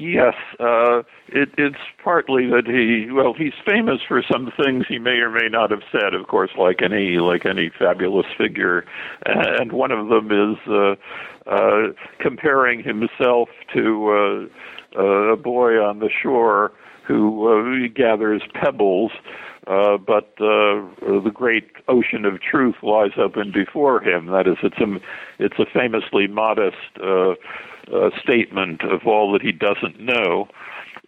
[0.00, 5.18] Yes, uh, it, it's partly that he well he's famous for some things he may
[5.18, 8.86] or may not have said, of course, like any like any fabulous figure,
[9.26, 10.94] and one of them is uh,
[11.46, 16.72] uh, comparing himself to uh, a boy on the shore
[17.06, 19.12] who uh, gathers pebbles.
[19.66, 20.80] Uh, but uh,
[21.22, 24.26] the great ocean of truth lies open before him.
[24.26, 24.96] That is, it's a,
[25.38, 27.32] it's a famously modest uh,
[27.92, 30.48] uh, statement of all that he doesn't know.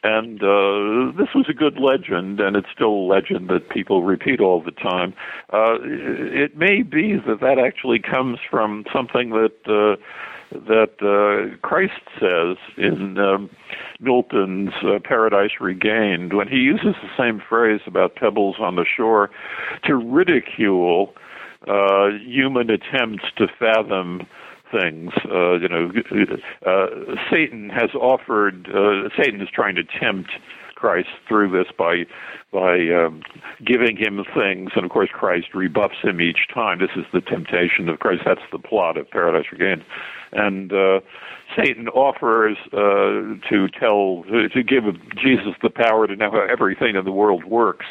[0.04, 4.40] And uh, this was a good legend, and it's still a legend that people repeat
[4.40, 5.14] all the time.
[5.52, 9.96] Uh, it may be that that actually comes from something that uh,
[10.66, 13.50] that uh, Christ says in um,
[14.00, 19.30] Milton's uh, Paradise Regained when he uses the same phrase about pebbles on the shore
[19.84, 21.14] to ridicule
[21.68, 24.26] uh, human attempts to fathom
[24.72, 25.12] things.
[25.30, 25.92] Uh, you know,
[26.66, 26.86] uh,
[27.30, 28.68] Satan has offered.
[28.68, 30.30] Uh, Satan is trying to tempt
[30.74, 32.04] Christ through this by
[32.52, 33.22] by um,
[33.64, 36.80] giving him things, and of course Christ rebuffs him each time.
[36.80, 38.22] This is the temptation of Christ.
[38.26, 39.84] That's the plot of Paradise Regained,
[40.32, 41.00] and uh,
[41.56, 44.84] Satan offers uh, to tell to give
[45.16, 47.86] Jesus the power to know how everything in the world works,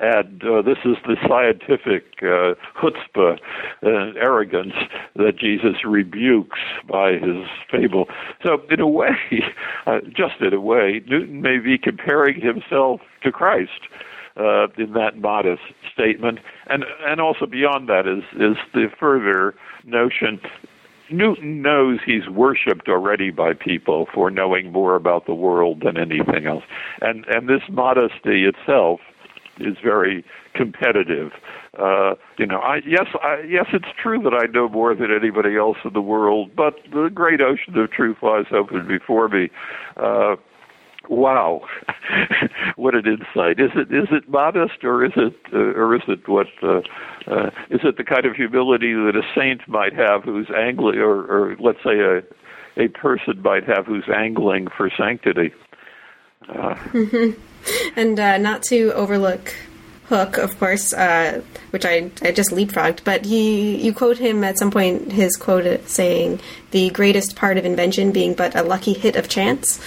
[0.00, 3.38] and uh, this is the scientific uh, chutzpah
[3.82, 4.74] and arrogance
[5.16, 6.58] that Jesus rebukes
[6.88, 8.06] by his fable.
[8.42, 9.16] So, in a way,
[9.86, 13.88] uh, just in a way, Newton may be comparing himself to Christ.
[14.36, 15.62] Uh, in that modest
[15.92, 19.52] statement, and and also beyond that is is the further
[19.84, 20.40] notion
[21.10, 26.46] Newton knows he's worshipped already by people for knowing more about the world than anything
[26.46, 26.64] else.
[27.00, 29.00] And and this modesty itself
[29.60, 31.32] is very competitive.
[31.78, 35.56] Uh, you know, I yes, I, yes, it's true that I know more than anybody
[35.56, 39.50] else in the world, but the great ocean of truth lies open before me.
[39.96, 40.36] Uh,
[41.08, 41.62] wow,
[42.76, 43.60] what an insight!
[43.60, 46.80] Is it is it modest or is it uh, or is it what uh,
[47.26, 51.24] uh, is it the kind of humility that a saint might have who's angling, or,
[51.24, 52.22] or let's say a
[52.82, 55.52] a person might have who's angling for sanctity?
[56.48, 56.76] Uh.
[57.96, 59.52] And uh, not to overlook
[60.08, 64.58] Hooke, of course, uh, which I, I just leapfrogged, but he you quote him at
[64.58, 66.40] some point his quote saying
[66.70, 69.80] the greatest part of invention being but a lucky hit of chance,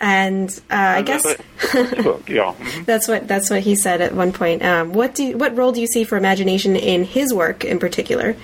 [0.00, 1.34] and uh, I guess yeah,
[1.72, 2.82] mm-hmm.
[2.84, 4.62] that's what that's what he said at one point.
[4.62, 7.78] Um, what do you, what role do you see for imagination in his work in
[7.78, 8.36] particular?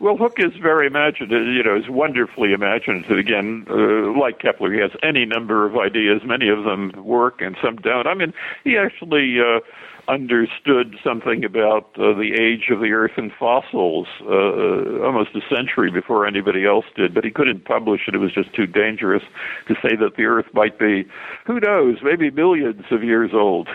[0.00, 3.18] Well, Hooke is very imaginative, you know, is wonderfully imaginative.
[3.18, 6.22] Again, uh, like Kepler, he has any number of ideas.
[6.24, 8.06] Many of them work and some don't.
[8.06, 8.32] I mean,
[8.64, 9.60] he actually uh,
[10.08, 15.90] understood something about uh, the age of the Earth and fossils uh, almost a century
[15.90, 18.14] before anybody else did, but he couldn't publish it.
[18.14, 19.22] It was just too dangerous
[19.68, 21.04] to say that the Earth might be,
[21.46, 23.68] who knows, maybe millions of years old.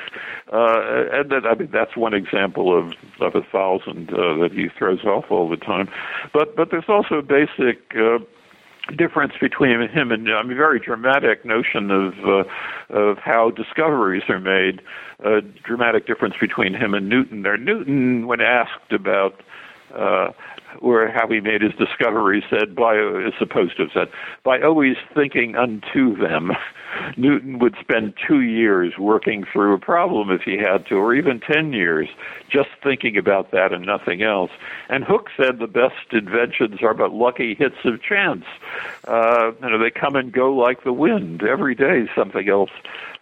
[0.51, 4.67] Uh, and that, I mean, that's one example of, of a thousand uh, that he
[4.77, 5.89] throws off all the time.
[6.33, 8.19] But, but there's also basic uh,
[8.97, 12.43] difference between him and I mean very dramatic notion of uh,
[12.95, 14.81] of how discoveries are made.
[15.23, 17.41] A dramatic difference between him and Newton.
[17.43, 19.41] There, Newton, when asked about
[19.93, 20.31] uh,
[20.81, 24.09] or how he made his discovery, said by is supposed to have said
[24.43, 26.51] by always thinking unto them.
[27.17, 31.39] Newton would spend two years working through a problem if he had to, or even
[31.39, 32.07] ten years,
[32.49, 34.51] just thinking about that and nothing else.
[34.89, 38.45] And Hooke said the best inventions are but lucky hits of chance.
[39.05, 41.43] Uh, you know, they come and go like the wind.
[41.43, 42.71] Every day something else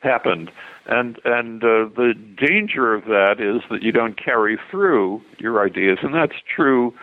[0.01, 0.51] happened
[0.86, 5.99] and and uh, the danger of that is that you don't carry through your ideas,
[6.01, 6.93] and that's true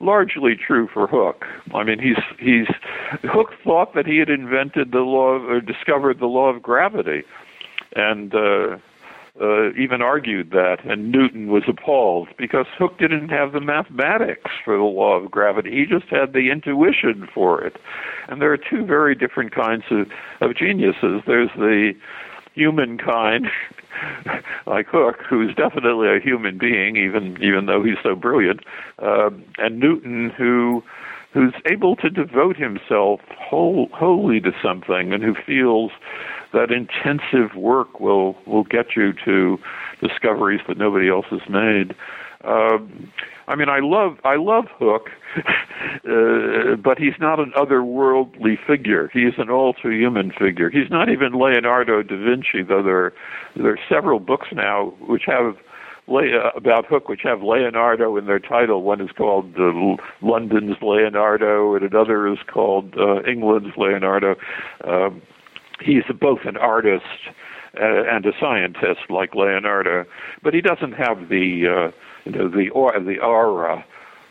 [0.00, 1.44] largely true for Hooke.
[1.74, 2.66] I mean, he's he's
[3.30, 7.22] Hooke thought that he had invented the law of, or discovered the law of gravity,
[7.94, 8.78] and uh,
[9.40, 10.84] uh, even argued that.
[10.84, 15.70] And Newton was appalled because Hooke didn't have the mathematics for the law of gravity.
[15.70, 17.76] He just had the intuition for it.
[18.28, 20.08] And there are two very different kinds of,
[20.40, 21.22] of geniuses.
[21.26, 21.92] There's the
[22.54, 23.46] humankind
[24.66, 28.60] like Hooke, who's definitely a human being, even even though he's so brilliant,
[28.98, 30.82] uh, and Newton, who
[31.32, 35.92] who's able to devote himself whole, wholly to something, and who feels
[36.52, 39.58] that intensive work will will get you to
[40.02, 41.94] discoveries that nobody else has made.
[42.44, 43.12] Um,
[43.48, 49.10] I mean, I love I love Hooke, uh, but he's not an otherworldly figure.
[49.12, 50.70] He's an all too human figure.
[50.70, 53.12] He's not even Leonardo da Vinci, though there
[53.56, 55.56] there are several books now which have
[56.08, 58.82] uh, about Hooke, which have Leonardo in their title.
[58.82, 64.34] One is called uh, London's Leonardo, and another is called uh, England's Leonardo.
[64.86, 65.22] Um,
[65.80, 67.04] he's both an artist
[67.76, 70.04] uh, and a scientist like Leonardo,
[70.42, 71.92] but he doesn't have the uh,
[72.24, 72.70] you know, the
[73.04, 73.84] the aura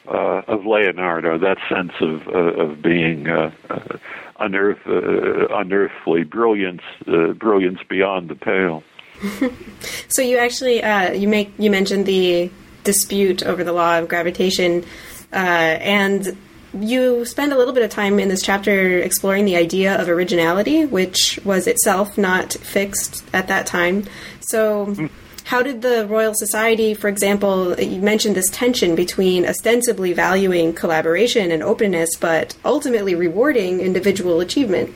[0.07, 3.97] uh, of Leonardo, that sense of uh, of being uh, uh,
[4.39, 8.83] unearth, uh, unearthly brilliance, uh, brilliance beyond the pale.
[10.07, 10.77] so you actually
[11.17, 12.49] you make you mentioned the
[12.83, 14.83] dispute over the law of gravitation,
[15.31, 16.37] and
[16.73, 20.85] you spend a little bit of time in this chapter exploring the idea of originality,
[20.85, 24.05] which was itself not fixed at that time.
[24.41, 25.09] So.
[25.45, 31.49] How did the Royal Society, for example, you mentioned this tension between ostensibly valuing collaboration
[31.49, 34.93] and openness, but ultimately rewarding individual achievement?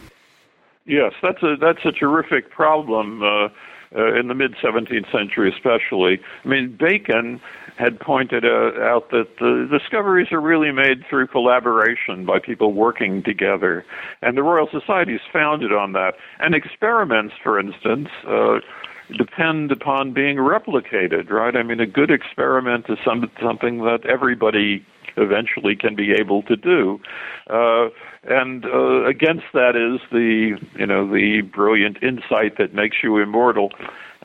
[0.86, 3.48] Yes, that's a that's a terrific problem uh,
[3.96, 6.20] uh, in the mid 17th century, especially.
[6.44, 7.42] I mean, Bacon
[7.78, 13.24] had pointed uh, out that the discoveries are really made through collaboration by people working
[13.24, 13.86] together,
[14.22, 16.14] and the Royal Society is founded on that.
[16.40, 18.10] And experiments, for instance.
[18.28, 18.60] Uh,
[19.18, 21.56] depend upon being replicated, right?
[21.58, 24.86] I mean, a good experiment is some, something that everybody
[25.18, 27.00] eventually can be able to do.
[27.50, 27.90] Uh,
[28.24, 33.72] and uh, against that is the, you know, the brilliant insight that makes you immortal.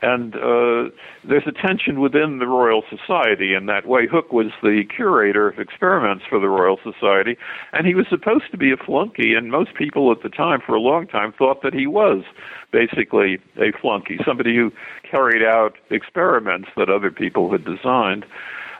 [0.01, 0.91] And uh,
[1.27, 4.07] there's a tension within the Royal Society in that way.
[4.07, 7.37] Hooke was the curator of experiments for the Royal Society,
[7.73, 10.73] and he was supposed to be a flunky, and most people at the time, for
[10.73, 12.23] a long time, thought that he was
[12.71, 14.71] basically a flunky, somebody who
[15.09, 18.25] carried out experiments that other people had designed.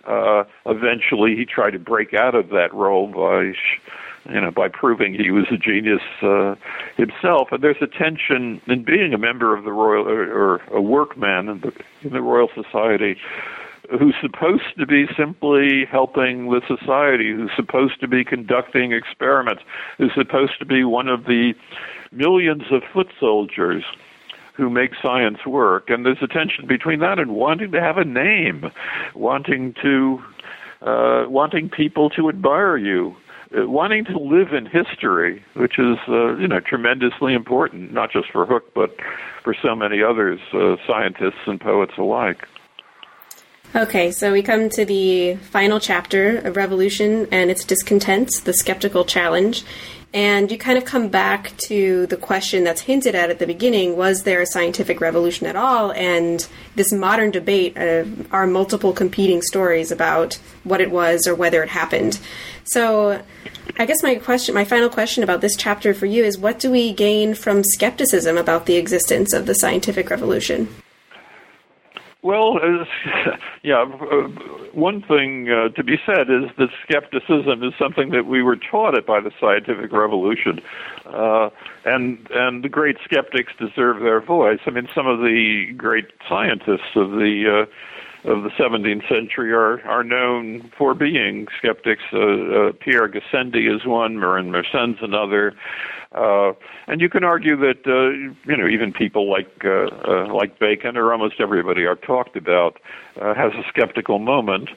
[0.07, 3.79] Uh, eventually, he tried to break out of that role by sh-
[4.27, 6.55] you know, by proving he was a genius uh,
[6.97, 7.49] himself.
[7.51, 11.49] And there's a tension in being a member of the Royal or, or a workman
[11.49, 13.17] in the, in the Royal Society
[13.97, 19.63] who's supposed to be simply helping the society, who's supposed to be conducting experiments,
[19.97, 21.53] who's supposed to be one of the
[22.11, 23.83] millions of foot soldiers
[24.53, 25.89] who make science work.
[25.89, 28.71] And there's a tension between that and wanting to have a name,
[29.15, 30.21] wanting to
[30.81, 33.15] uh, wanting people to admire you
[33.51, 38.45] wanting to live in history, which is uh, you know tremendously important, not just for
[38.45, 38.95] Hooke, but
[39.43, 42.47] for so many others, uh, scientists and poets alike.
[43.75, 49.05] Okay, so we come to the final chapter of Revolution and its discontents, the skeptical
[49.05, 49.63] challenge.
[50.11, 53.95] And you kind of come back to the question that's hinted at at the beginning
[53.95, 55.91] was there a scientific revolution at all?
[55.91, 61.61] And this modern debate uh, are multiple competing stories about what it was or whether
[61.61, 62.19] it happened.
[62.63, 63.21] So,
[63.77, 66.71] I guess my question, my final question about this chapter for you is what do
[66.71, 70.67] we gain from skepticism about the existence of the scientific revolution?
[72.21, 72.59] Well,
[73.63, 74.27] yeah, uh,
[74.73, 78.95] one thing uh, to be said is that skepticism is something that we were taught
[78.95, 80.59] it by the scientific revolution,
[81.05, 81.49] uh,
[81.85, 84.59] and and the great skeptics deserve their voice.
[84.65, 87.71] I mean, some of the great scientists of the uh,
[88.23, 92.03] of the 17th century are are known for being skeptics.
[92.11, 95.53] Uh, uh, Pierre Gassendi is one, Marin Mersenne another,
[96.11, 96.51] uh,
[96.87, 98.09] and you can argue that uh,
[98.49, 102.77] you know even people like uh, uh, like Bacon or almost everybody I've talked about
[103.15, 104.69] has a skeptical moment.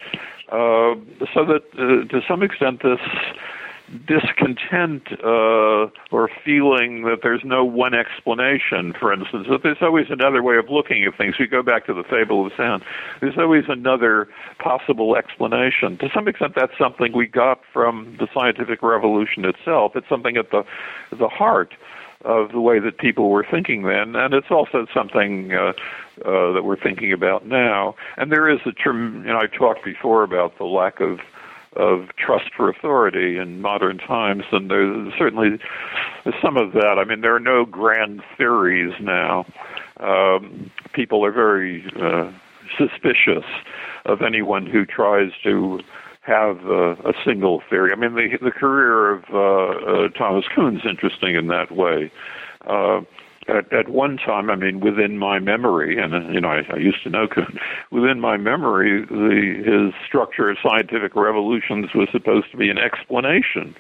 [0.51, 3.01] So that to some extent this
[4.07, 10.43] discontent uh, or feeling that there's no one explanation, for instance, that there's always another
[10.43, 11.39] way of looking at things.
[11.39, 12.83] We go back to the fable of sound.
[13.21, 14.29] There's always another
[14.59, 15.99] possible explanation.
[15.99, 19.93] To some extent, that's something we got from the scientific revolution itself.
[19.95, 20.65] It's something at the
[21.11, 21.75] the heart
[22.25, 25.73] of the way that people were thinking then, and it's also something uh,
[26.25, 27.95] uh, that we're thinking about now.
[28.17, 31.19] And there is a term, you know, I talked before about the lack of
[31.77, 35.59] of trust for authority in modern times, and there's certainly
[36.43, 36.99] some of that.
[36.99, 39.47] I mean, there are no grand theories now.
[39.99, 42.31] Um, people are very uh,
[42.77, 43.45] suspicious
[44.05, 45.81] of anyone who tries to
[46.23, 47.93] have uh, a single theory.
[47.93, 52.13] I mean, the the career of uh, uh, Thomas Kuhn's interesting in that way.
[53.49, 56.79] Uh, at, at one time, I mean, within my memory, and you know, I, I
[56.79, 57.59] used to know Kuhn.
[57.91, 63.75] Within my memory, the his structure of scientific revolutions was supposed to be an explanation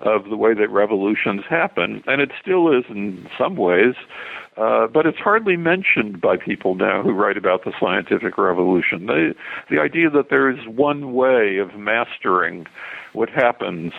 [0.00, 3.94] of the way that revolutions happen, and it still is in some ways.
[4.56, 9.06] Uh, but it's hardly mentioned by people now who write about the scientific revolution.
[9.06, 9.34] They,
[9.74, 12.66] the idea that there is one way of mastering
[13.12, 13.92] what happens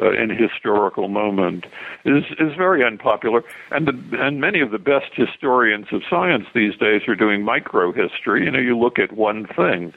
[0.00, 1.66] uh, in a historical moment
[2.04, 6.76] is is very unpopular, and the, and many of the best historians of science these
[6.76, 8.44] days are doing micro history.
[8.44, 9.92] You know, you look at one thing.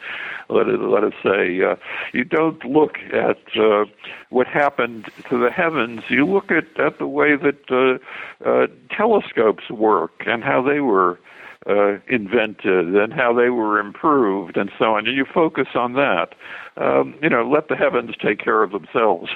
[0.50, 1.76] Let it, let us say uh,
[2.14, 3.86] you don't look at uh,
[4.30, 6.04] what happened to the heavens.
[6.10, 11.20] You look at at the way that uh, uh, telescopes work and how they were
[11.68, 15.08] uh, invented and how they were improved and so on.
[15.08, 16.34] And you focus on that.
[16.78, 19.30] Um, you know, let the heavens take care of themselves.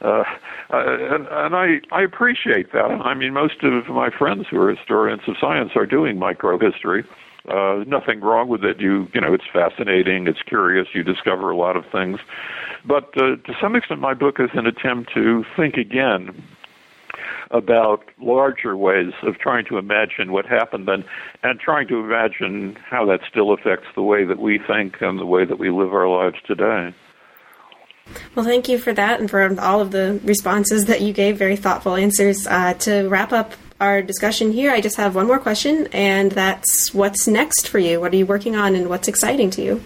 [0.00, 0.24] Uh,
[0.70, 2.90] and, and I, I appreciate that.
[2.90, 7.04] I mean, most of my friends who are historians of science are doing microhistory.
[7.48, 8.80] Uh, nothing wrong with it.
[8.80, 10.26] You, you know, it's fascinating.
[10.26, 10.88] It's curious.
[10.92, 12.18] You discover a lot of things.
[12.84, 16.42] But uh, to some extent, my book is an attempt to think again
[17.50, 21.04] about larger ways of trying to imagine what happened then
[21.42, 25.26] and trying to imagine how that still affects the way that we think and the
[25.26, 26.94] way that we live our lives today.
[28.34, 31.56] Well, thank you for that and for all of the responses that you gave, very
[31.56, 32.46] thoughtful answers.
[32.46, 36.94] Uh, to wrap up our discussion here, I just have one more question, and that's
[36.94, 38.00] what's next for you?
[38.00, 39.82] What are you working on, and what's exciting to you?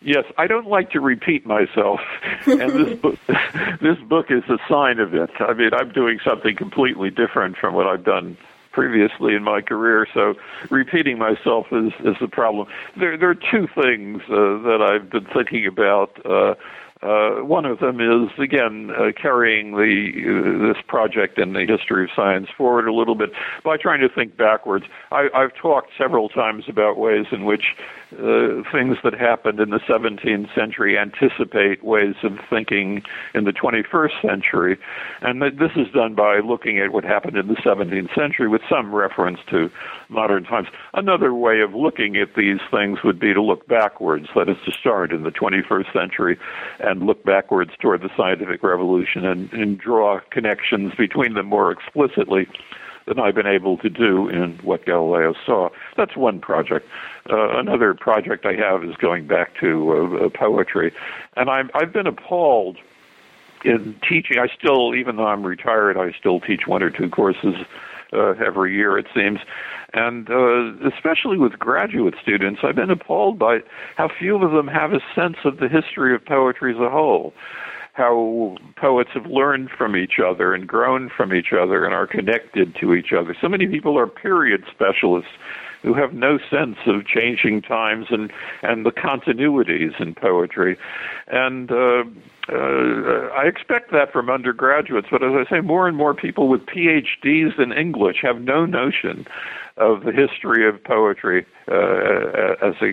[0.00, 2.00] Yes, I don't like to repeat myself,
[2.46, 3.18] and this book,
[3.80, 5.30] this book is a sign of it.
[5.40, 8.36] I mean, I'm doing something completely different from what I've done
[8.72, 10.34] previously in my career, so
[10.70, 12.68] repeating myself is is the problem.
[12.98, 16.24] There, there are two things uh, that I've been thinking about.
[16.26, 16.54] Uh,
[17.02, 22.04] uh, one of them is again uh, carrying the uh, this project in the history
[22.04, 23.30] of science forward a little bit
[23.62, 24.86] by trying to think backwards.
[25.12, 27.74] I, I've talked several times about ways in which
[28.12, 33.02] uh, things that happened in the 17th century anticipate ways of thinking
[33.34, 34.78] in the 21st century,
[35.20, 38.94] and this is done by looking at what happened in the 17th century with some
[38.94, 39.68] reference to
[40.08, 40.68] modern times.
[40.94, 44.72] Another way of looking at these things would be to look backwards, that is to
[44.72, 46.38] start in the 21st century
[46.86, 52.46] and look backwards toward the scientific revolution and, and draw connections between them more explicitly
[53.06, 55.68] than I've been able to do in what Galileo saw.
[55.96, 56.86] That's one project.
[57.28, 60.92] Uh, another project I have is going back to uh, poetry,
[61.36, 62.78] and I'm, I've been appalled
[63.64, 64.38] in teaching.
[64.38, 67.54] I still, even though I'm retired, I still teach one or two courses
[68.12, 69.38] uh, every year, it seems.
[69.92, 73.58] And uh, especially with graduate students, I've been appalled by
[73.96, 77.32] how few of them have a sense of the history of poetry as a whole.
[77.92, 82.76] How poets have learned from each other and grown from each other and are connected
[82.80, 83.34] to each other.
[83.40, 85.30] So many people are period specialists
[85.86, 88.32] who have no sense of changing times and
[88.62, 90.76] and the continuities in poetry,
[91.28, 92.02] and uh,
[92.48, 95.06] uh, I expect that from undergraduates.
[95.08, 99.28] But as I say, more and more people with PhDs in English have no notion
[99.76, 102.92] of the history of poetry uh, as a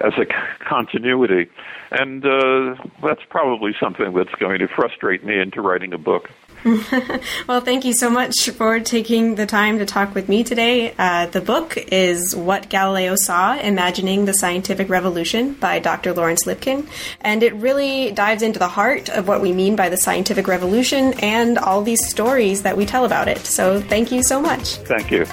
[0.00, 0.26] as a
[0.58, 1.48] continuity,
[1.92, 6.30] and uh, that's probably something that's going to frustrate me into writing a book.
[7.46, 10.94] well, thank you so much for taking the time to talk with me today.
[10.96, 16.14] Uh, the book is What Galileo Saw Imagining the Scientific Revolution by Dr.
[16.14, 16.88] Lawrence Lipking.
[17.20, 21.12] And it really dives into the heart of what we mean by the scientific revolution
[21.20, 23.38] and all these stories that we tell about it.
[23.40, 24.76] So thank you so much.
[24.76, 25.26] Thank you.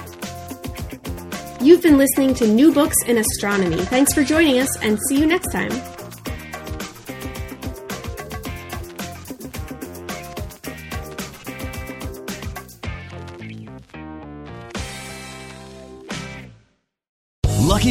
[1.62, 3.76] You've been listening to New Books in Astronomy.
[3.76, 5.70] Thanks for joining us, and see you next time.